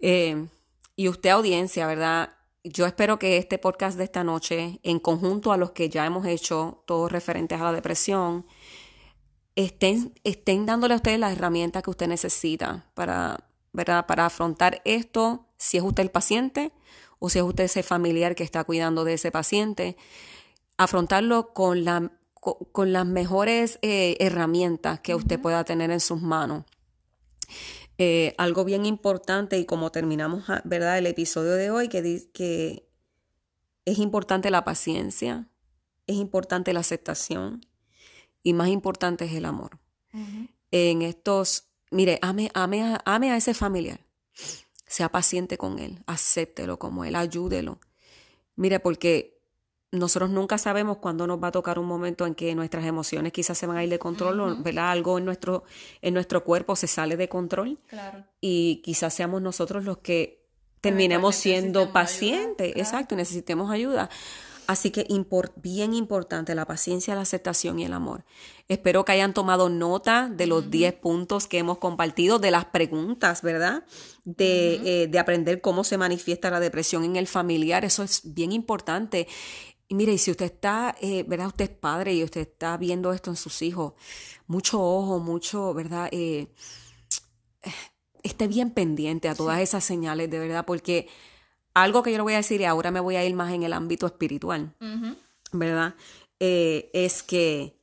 Eh, 0.00 0.48
y 0.96 1.08
usted, 1.08 1.30
audiencia, 1.30 1.86
¿verdad? 1.86 2.34
Yo 2.64 2.86
espero 2.86 3.20
que 3.20 3.36
este 3.36 3.58
podcast 3.58 3.96
de 3.96 4.04
esta 4.04 4.24
noche, 4.24 4.80
en 4.82 4.98
conjunto 4.98 5.52
a 5.52 5.56
los 5.56 5.70
que 5.70 5.88
ya 5.88 6.04
hemos 6.04 6.26
hecho, 6.26 6.82
todos 6.86 7.12
referentes 7.12 7.60
a 7.60 7.64
la 7.64 7.72
depresión, 7.72 8.44
estén, 9.54 10.12
estén 10.24 10.66
dándole 10.66 10.94
a 10.94 10.96
ustedes 10.96 11.20
las 11.20 11.32
herramientas 11.32 11.84
que 11.84 11.90
usted 11.90 12.08
necesita 12.08 12.90
para, 12.94 13.48
¿verdad? 13.72 14.06
Para 14.06 14.26
afrontar 14.26 14.82
esto 14.84 15.47
si 15.58 15.76
es 15.76 15.82
usted 15.82 16.04
el 16.04 16.10
paciente 16.10 16.72
o 17.18 17.28
si 17.28 17.38
es 17.38 17.44
usted 17.44 17.64
ese 17.64 17.82
familiar 17.82 18.34
que 18.34 18.44
está 18.44 18.64
cuidando 18.64 19.04
de 19.04 19.14
ese 19.14 19.30
paciente, 19.30 19.96
afrontarlo 20.76 21.52
con, 21.52 21.84
la, 21.84 22.12
con, 22.34 22.92
las 22.92 23.06
mejores 23.06 23.78
eh, 23.82 24.16
herramientas 24.20 25.00
que 25.00 25.14
usted 25.14 25.40
pueda 25.40 25.64
tener 25.64 25.90
en 25.90 26.00
sus 26.00 26.22
manos. 26.22 26.64
Eh, 27.98 28.34
algo 28.38 28.64
bien 28.64 28.86
importante 28.86 29.58
y 29.58 29.64
como 29.64 29.90
terminamos 29.90 30.48
ah, 30.48 30.62
¿verdad? 30.64 30.98
el 30.98 31.06
episodio 31.06 31.54
de 31.54 31.72
hoy, 31.72 31.88
que, 31.88 32.30
que 32.32 32.88
es 33.84 33.98
importante 33.98 34.50
la 34.52 34.64
paciencia, 34.64 35.48
es 36.06 36.16
importante 36.16 36.72
la 36.72 36.80
aceptación 36.80 37.66
y 38.44 38.52
más 38.52 38.68
importante 38.68 39.24
es 39.24 39.32
el 39.32 39.44
amor. 39.44 39.78
En 40.70 41.02
estos, 41.02 41.68
mire, 41.90 42.18
ame, 42.22 42.50
ame, 42.54 42.98
ame 43.04 43.30
a 43.30 43.36
ese 43.36 43.52
familiar 43.52 44.00
sea 44.88 45.10
paciente 45.10 45.58
con 45.58 45.78
él, 45.78 46.02
acéptelo 46.06 46.78
como 46.78 47.04
él, 47.04 47.14
ayúdelo. 47.14 47.78
Mire, 48.56 48.80
porque 48.80 49.38
nosotros 49.90 50.30
nunca 50.30 50.58
sabemos 50.58 50.98
cuándo 50.98 51.26
nos 51.26 51.42
va 51.42 51.48
a 51.48 51.52
tocar 51.52 51.78
un 51.78 51.86
momento 51.86 52.26
en 52.26 52.34
que 52.34 52.54
nuestras 52.54 52.84
emociones 52.84 53.32
quizás 53.32 53.56
se 53.56 53.66
van 53.66 53.78
a 53.78 53.84
ir 53.84 53.90
de 53.90 53.98
control, 53.98 54.62
¿verdad? 54.62 54.90
Algo 54.90 55.18
en 55.18 55.24
nuestro, 55.24 55.64
en 56.02 56.14
nuestro 56.14 56.44
cuerpo 56.44 56.76
se 56.76 56.86
sale 56.86 57.16
de 57.16 57.28
control. 57.28 57.78
Claro. 57.88 58.24
Y 58.40 58.82
quizás 58.84 59.14
seamos 59.14 59.40
nosotros 59.40 59.84
los 59.84 59.98
que 59.98 60.44
terminemos 60.80 61.36
siendo 61.36 61.92
pacientes. 61.92 62.74
Exacto, 62.76 63.16
necesitemos 63.16 63.70
ayuda. 63.70 64.10
Así 64.68 64.90
que 64.90 65.06
bien 65.56 65.94
importante 65.94 66.54
la 66.54 66.66
paciencia, 66.66 67.14
la 67.14 67.22
aceptación 67.22 67.78
y 67.78 67.86
el 67.86 67.94
amor. 67.94 68.26
Espero 68.68 69.02
que 69.02 69.12
hayan 69.12 69.32
tomado 69.32 69.70
nota 69.70 70.28
de 70.28 70.46
los 70.46 70.70
10 70.70 70.92
puntos 70.92 71.46
que 71.46 71.56
hemos 71.56 71.78
compartido, 71.78 72.38
de 72.38 72.50
las 72.50 72.66
preguntas, 72.66 73.40
¿verdad? 73.40 73.84
De, 74.30 74.74
eh, 74.84 75.06
de, 75.06 75.18
aprender 75.18 75.62
cómo 75.62 75.84
se 75.84 75.96
manifiesta 75.96 76.50
la 76.50 76.60
depresión 76.60 77.02
en 77.02 77.16
el 77.16 77.26
familiar. 77.26 77.86
Eso 77.86 78.02
es 78.02 78.20
bien 78.34 78.52
importante. 78.52 79.26
Y 79.88 79.94
mire, 79.94 80.12
y 80.12 80.18
si 80.18 80.30
usted 80.30 80.44
está, 80.44 80.94
eh, 81.00 81.24
¿verdad? 81.26 81.46
Usted 81.46 81.70
es 81.70 81.76
padre 81.76 82.14
y 82.14 82.22
usted 82.22 82.42
está 82.42 82.76
viendo 82.76 83.14
esto 83.14 83.30
en 83.30 83.36
sus 83.36 83.62
hijos, 83.62 83.94
mucho 84.46 84.82
ojo, 84.82 85.18
mucho, 85.18 85.72
¿verdad? 85.72 86.10
Eh, 86.12 86.48
esté 88.22 88.48
bien 88.48 88.70
pendiente 88.70 89.30
a 89.30 89.34
todas 89.34 89.60
esas 89.60 89.82
señales, 89.82 90.30
de 90.30 90.38
verdad, 90.38 90.66
porque 90.66 91.08
algo 91.72 92.02
que 92.02 92.10
yo 92.10 92.18
le 92.18 92.22
voy 92.22 92.34
a 92.34 92.38
decir 92.38 92.60
y 92.60 92.64
ahora 92.66 92.90
me 92.90 93.00
voy 93.00 93.16
a 93.16 93.24
ir 93.24 93.34
más 93.34 93.52
en 93.52 93.62
el 93.62 93.72
ámbito 93.72 94.06
espiritual, 94.06 94.74
¿verdad? 95.52 95.94
Eh, 96.38 96.90
es 96.92 97.22
que 97.22 97.78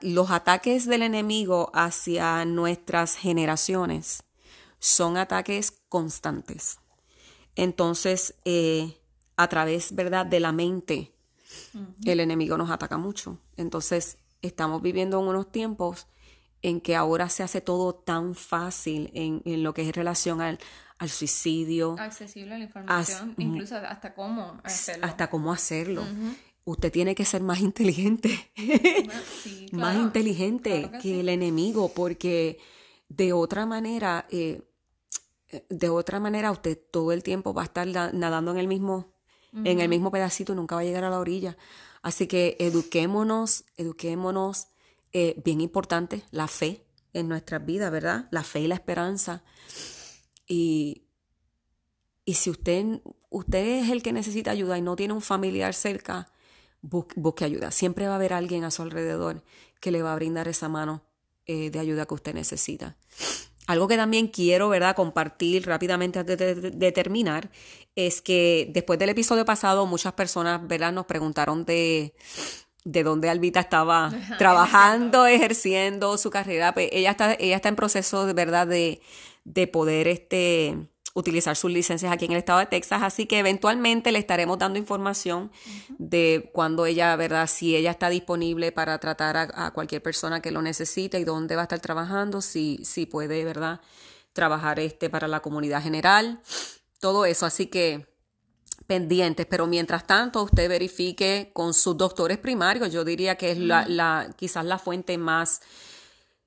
los 0.00 0.30
ataques 0.30 0.86
del 0.86 1.02
enemigo 1.02 1.70
hacia 1.74 2.44
nuestras 2.46 3.16
generaciones 3.16 4.24
son 4.84 5.16
ataques 5.16 5.72
constantes. 5.88 6.78
Entonces, 7.56 8.34
eh, 8.44 9.00
a 9.34 9.48
través, 9.48 9.94
¿verdad?, 9.94 10.26
de 10.26 10.40
la 10.40 10.52
mente, 10.52 11.14
el 12.04 12.20
enemigo 12.20 12.58
nos 12.58 12.70
ataca 12.70 12.98
mucho. 12.98 13.38
Entonces, 13.56 14.18
estamos 14.42 14.82
viviendo 14.82 15.18
en 15.20 15.28
unos 15.28 15.50
tiempos 15.50 16.06
en 16.60 16.82
que 16.82 16.96
ahora 16.96 17.30
se 17.30 17.42
hace 17.42 17.62
todo 17.62 17.94
tan 17.94 18.34
fácil 18.34 19.10
en, 19.14 19.40
en 19.46 19.62
lo 19.62 19.72
que 19.72 19.88
es 19.88 19.96
relación 19.96 20.42
al, 20.42 20.58
al 20.98 21.08
suicidio. 21.08 21.96
Accesible 21.98 22.54
a 22.54 22.58
la 22.58 22.64
información, 22.64 23.34
incluso 23.38 23.76
hasta 23.76 24.14
cómo 24.14 24.60
hacerlo. 24.64 25.06
Hasta 25.06 25.30
cómo 25.30 25.50
hacerlo. 25.50 26.04
Usted 26.66 26.92
tiene 26.92 27.14
que 27.14 27.24
ser 27.24 27.42
más 27.42 27.60
inteligente, 27.60 28.50
más 29.72 29.96
inteligente 29.96 30.90
que, 31.00 31.20
el 31.20 31.30
enemigo, 31.30 31.92
porque 31.94 32.58
de 33.08 33.32
otra 33.32 33.64
manera, 33.64 34.26
eh, 34.30 34.62
de 35.68 35.88
otra 35.88 36.20
manera 36.20 36.50
usted 36.50 36.78
todo 36.90 37.12
el 37.12 37.22
tiempo 37.22 37.54
va 37.54 37.62
a 37.62 37.66
estar 37.66 37.86
nadando 37.86 38.50
en 38.50 38.58
el 38.58 38.68
mismo, 38.68 39.12
en 39.52 39.80
el 39.80 39.88
mismo 39.88 40.10
pedacito 40.10 40.52
y 40.52 40.56
nunca 40.56 40.74
va 40.74 40.80
a 40.80 40.84
llegar 40.84 41.04
a 41.04 41.10
la 41.10 41.20
orilla. 41.20 41.56
Así 42.02 42.26
que 42.26 42.56
eduquémonos, 42.58 43.64
eduquémonos, 43.76 44.68
eh, 45.12 45.40
bien 45.44 45.60
importante, 45.60 46.24
la 46.30 46.48
fe 46.48 46.84
en 47.12 47.28
nuestras 47.28 47.64
vidas, 47.64 47.90
¿verdad? 47.90 48.28
La 48.30 48.42
fe 48.42 48.60
y 48.60 48.66
la 48.66 48.74
esperanza. 48.74 49.44
Y, 50.46 51.06
y 52.24 52.34
si 52.34 52.50
usted, 52.50 53.00
usted 53.30 53.82
es 53.82 53.90
el 53.90 54.02
que 54.02 54.12
necesita 54.12 54.50
ayuda 54.50 54.76
y 54.76 54.82
no 54.82 54.96
tiene 54.96 55.14
un 55.14 55.22
familiar 55.22 55.72
cerca, 55.72 56.32
busque, 56.82 57.44
ayuda. 57.44 57.70
Siempre 57.70 58.06
va 58.06 58.12
a 58.12 58.16
haber 58.16 58.32
alguien 58.32 58.64
a 58.64 58.70
su 58.70 58.82
alrededor 58.82 59.42
que 59.80 59.90
le 59.90 60.02
va 60.02 60.12
a 60.12 60.16
brindar 60.16 60.48
esa 60.48 60.68
mano 60.68 61.04
eh, 61.46 61.70
de 61.70 61.78
ayuda 61.78 62.06
que 62.06 62.14
usted 62.14 62.34
necesita. 62.34 62.96
Algo 63.66 63.88
que 63.88 63.96
también 63.96 64.28
quiero, 64.28 64.68
¿verdad?, 64.68 64.94
compartir 64.94 65.66
rápidamente 65.66 66.18
antes 66.18 66.36
de, 66.78 66.92
terminar, 66.92 67.50
es 67.96 68.20
que 68.20 68.70
después 68.72 68.98
del 68.98 69.10
episodio 69.10 69.44
pasado 69.44 69.86
muchas 69.86 70.12
personas, 70.12 70.66
¿verdad?, 70.66 70.92
nos 70.92 71.06
preguntaron 71.06 71.64
de, 71.64 72.14
de 72.84 73.02
dónde 73.02 73.30
Albita 73.30 73.60
estaba 73.60 74.12
trabajando, 74.38 75.26
ejerciendo 75.26 76.18
su 76.18 76.30
carrera. 76.30 76.74
Pues 76.74 76.90
ella 76.92 77.12
está, 77.12 77.34
ella 77.34 77.56
está 77.56 77.70
en 77.70 77.76
proceso, 77.76 78.26
de 78.26 78.34
verdad, 78.34 78.66
de, 78.66 79.00
de 79.44 79.66
poder, 79.66 80.08
este, 80.08 80.76
utilizar 81.14 81.54
sus 81.56 81.70
licencias 81.70 82.12
aquí 82.12 82.24
en 82.24 82.32
el 82.32 82.38
estado 82.38 82.58
de 82.58 82.66
Texas, 82.66 83.02
así 83.02 83.26
que 83.26 83.38
eventualmente 83.38 84.10
le 84.10 84.18
estaremos 84.18 84.58
dando 84.58 84.80
información 84.80 85.52
de 85.96 86.50
cuando 86.52 86.86
ella, 86.86 87.14
¿verdad? 87.14 87.46
Si 87.46 87.76
ella 87.76 87.92
está 87.92 88.08
disponible 88.08 88.72
para 88.72 88.98
tratar 88.98 89.36
a, 89.36 89.70
cualquier 89.70 90.02
persona 90.02 90.42
que 90.42 90.50
lo 90.50 90.60
necesite 90.60 91.20
y 91.20 91.24
dónde 91.24 91.54
va 91.54 91.62
a 91.62 91.64
estar 91.64 91.78
trabajando, 91.78 92.42
si, 92.42 92.84
si 92.84 93.06
puede, 93.06 93.44
¿verdad? 93.44 93.80
Trabajar 94.32 94.80
este 94.80 95.08
para 95.08 95.28
la 95.28 95.40
comunidad 95.40 95.82
general, 95.82 96.40
todo 96.98 97.24
eso, 97.24 97.46
así 97.46 97.68
que 97.68 98.12
pendientes, 98.88 99.46
pero 99.46 99.68
mientras 99.68 100.06
tanto 100.08 100.42
usted 100.42 100.68
verifique 100.68 101.52
con 101.54 101.74
sus 101.74 101.96
doctores 101.96 102.38
primarios, 102.38 102.92
yo 102.92 103.04
diría 103.04 103.36
que 103.36 103.52
es 103.52 103.58
la, 103.58 103.86
la 103.86 104.34
quizás 104.36 104.64
la 104.64 104.78
fuente 104.78 105.16
más, 105.16 105.60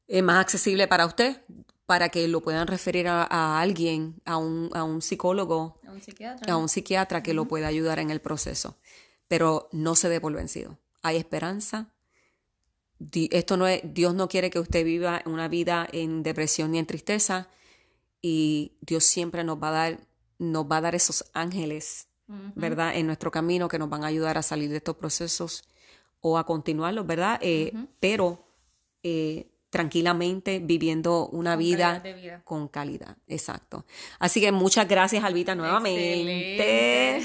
eh, 0.10 0.22
más 0.22 0.42
accesible 0.42 0.88
para 0.88 1.06
usted, 1.06 1.42
para 1.88 2.10
que 2.10 2.28
lo 2.28 2.42
puedan 2.42 2.68
referir 2.68 3.08
a, 3.08 3.60
alguien, 3.62 4.22
a 4.26 4.36
un, 4.36 4.70
a 4.74 4.84
un, 4.84 5.02
psicólogo, 5.02 5.80
a 5.88 5.92
un 5.94 6.02
psiquiatra, 6.02 6.54
a 6.54 6.58
un 6.58 6.68
psiquiatra 6.68 7.24
que 7.24 7.34
lo 7.34 7.46
pueda 7.46 7.68
ayudar 7.68 8.00
en 8.00 8.12
el 8.12 8.20
proceso. 8.20 8.78
Pero 9.30 9.70
no 9.72 9.96
se 9.96 10.10
dé 10.10 10.20
por 10.20 10.34
vencido. 10.34 10.78
Hay 11.02 11.16
esperanza. 11.16 11.94
Esto 13.32 13.56
no 13.56 13.68
es, 13.68 13.82
Dios 13.86 14.14
no 14.14 14.28
quiere 14.28 14.50
que 14.50 14.60
usted 14.60 14.84
viva 14.84 15.22
una 15.26 15.48
vida 15.48 15.88
en 15.94 16.24
depresión 16.24 16.72
ni 16.72 16.80
en 16.80 16.88
tristeza. 16.88 17.48
Y 18.22 18.74
Dios 18.82 19.06
siempre 19.06 19.46
nos 19.46 19.64
va 19.64 19.70
a 19.70 19.72
dar, 19.72 20.00
nos 20.40 20.66
va 20.66 20.78
a 20.78 20.82
dar 20.82 20.94
esos 20.94 21.24
ángeles, 21.32 22.10
¿verdad? 22.56 22.98
En 22.98 23.08
nuestro 23.08 23.32
camino 23.32 23.70
que 23.70 23.80
nos 23.80 23.90
van 23.90 24.04
a 24.04 24.08
ayudar 24.08 24.38
a 24.38 24.44
salir 24.44 24.70
de 24.70 24.78
estos 24.78 24.98
procesos 24.98 25.64
o 26.20 26.38
a 26.38 26.46
continuarlos, 26.46 27.08
¿verdad? 27.08 27.40
Eh, 27.42 27.72
pero 28.02 28.46
eh, 29.04 29.54
tranquilamente 29.70 30.60
viviendo 30.60 31.28
una 31.28 31.56
vida, 31.56 32.04
con 32.44 32.68
calidad. 32.68 33.18
Exacto. 33.28 33.86
Así 34.20 34.42
que 34.42 34.52
muchas 34.52 34.88
gracias, 34.88 35.24
Albita, 35.24 35.56
nuevamente. 35.56 37.22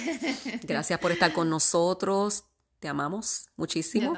Gracias 0.64 0.98
por 0.98 1.12
estar 1.12 1.32
con 1.32 1.48
nosotros. 1.48 2.44
Te 2.80 2.88
amamos 2.88 3.46
muchísimo. 3.56 4.14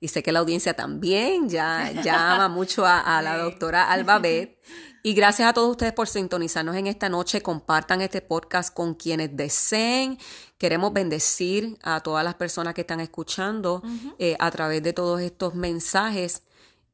Y 0.00 0.08
sé 0.08 0.22
que 0.22 0.32
la 0.32 0.38
audiencia 0.38 0.72
también 0.72 1.50
ya, 1.50 1.92
ama 2.34 2.48
mucho 2.48 2.86
a, 2.86 3.20
la 3.22 3.36
doctora 3.36 3.90
Albabet. 3.90 4.58
Y 5.02 5.12
gracias 5.14 5.48
a 5.48 5.52
todos 5.52 5.70
ustedes 5.70 5.92
por 5.92 6.08
sintonizarnos 6.08 6.74
en 6.76 6.86
esta 6.86 7.10
noche. 7.10 7.42
Compartan 7.42 8.00
este 8.00 8.22
podcast 8.22 8.74
con 8.74 8.94
quienes 8.94 9.36
deseen. 9.36 10.18
Queremos 10.58 10.94
bendecir 10.94 11.78
a 11.82 12.00
todas 12.00 12.24
las 12.24 12.34
personas 12.34 12.72
que 12.74 12.80
están 12.80 13.00
escuchando 13.00 13.82
eh, 14.18 14.34
a 14.38 14.50
través 14.50 14.82
de 14.82 14.94
todos 14.94 15.20
estos 15.20 15.54
mensajes 15.54 16.42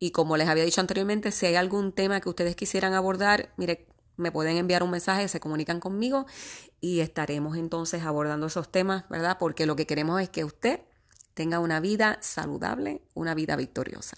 y 0.03 0.11
como 0.11 0.37
les 0.37 0.49
había 0.49 0.65
dicho 0.65 0.81
anteriormente, 0.81 1.31
si 1.31 1.47
hay 1.47 1.55
algún 1.55 1.93
tema 1.93 2.21
que 2.21 2.29
ustedes 2.29 2.57
quisieran 2.57 2.93
abordar, 2.93 3.53
mire, 3.57 3.87
me 4.17 4.33
pueden 4.33 4.57
enviar 4.57 4.83
un 4.83 4.91
mensaje, 4.91 5.29
se 5.29 5.39
comunican 5.39 5.79
conmigo 5.79 6.27
y 6.81 6.99
estaremos 6.99 7.57
entonces 7.57 8.03
abordando 8.03 8.49
esos 8.49 8.73
temas, 8.73 9.09
¿verdad? 9.11 9.37
Porque 9.39 9.65
lo 9.65 9.77
que 9.77 9.87
queremos 9.87 10.21
es 10.21 10.29
que 10.29 10.43
usted 10.43 10.81
tenga 11.35 11.61
una 11.61 11.79
vida 11.79 12.19
saludable, 12.21 13.03
una 13.15 13.37
vida 13.37 13.55
victoriosa. 13.55 14.17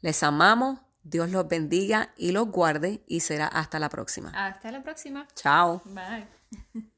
Les 0.00 0.22
amamos, 0.22 0.80
Dios 1.02 1.30
los 1.30 1.46
bendiga 1.46 2.14
y 2.16 2.32
los 2.32 2.48
guarde 2.48 3.04
y 3.06 3.20
será 3.20 3.48
hasta 3.48 3.78
la 3.78 3.90
próxima. 3.90 4.30
Hasta 4.34 4.72
la 4.72 4.82
próxima. 4.82 5.28
Chao. 5.34 5.82
Bye. 5.84 6.88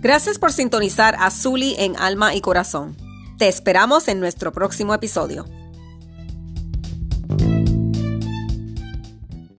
Gracias 0.00 0.38
por 0.38 0.52
sintonizar 0.52 1.16
a 1.18 1.30
Zully 1.30 1.74
en 1.76 1.96
Alma 1.96 2.32
y 2.34 2.40
Corazón. 2.40 2.96
Te 3.36 3.48
esperamos 3.48 4.06
en 4.06 4.20
nuestro 4.20 4.52
próximo 4.52 4.94
episodio. 4.94 5.44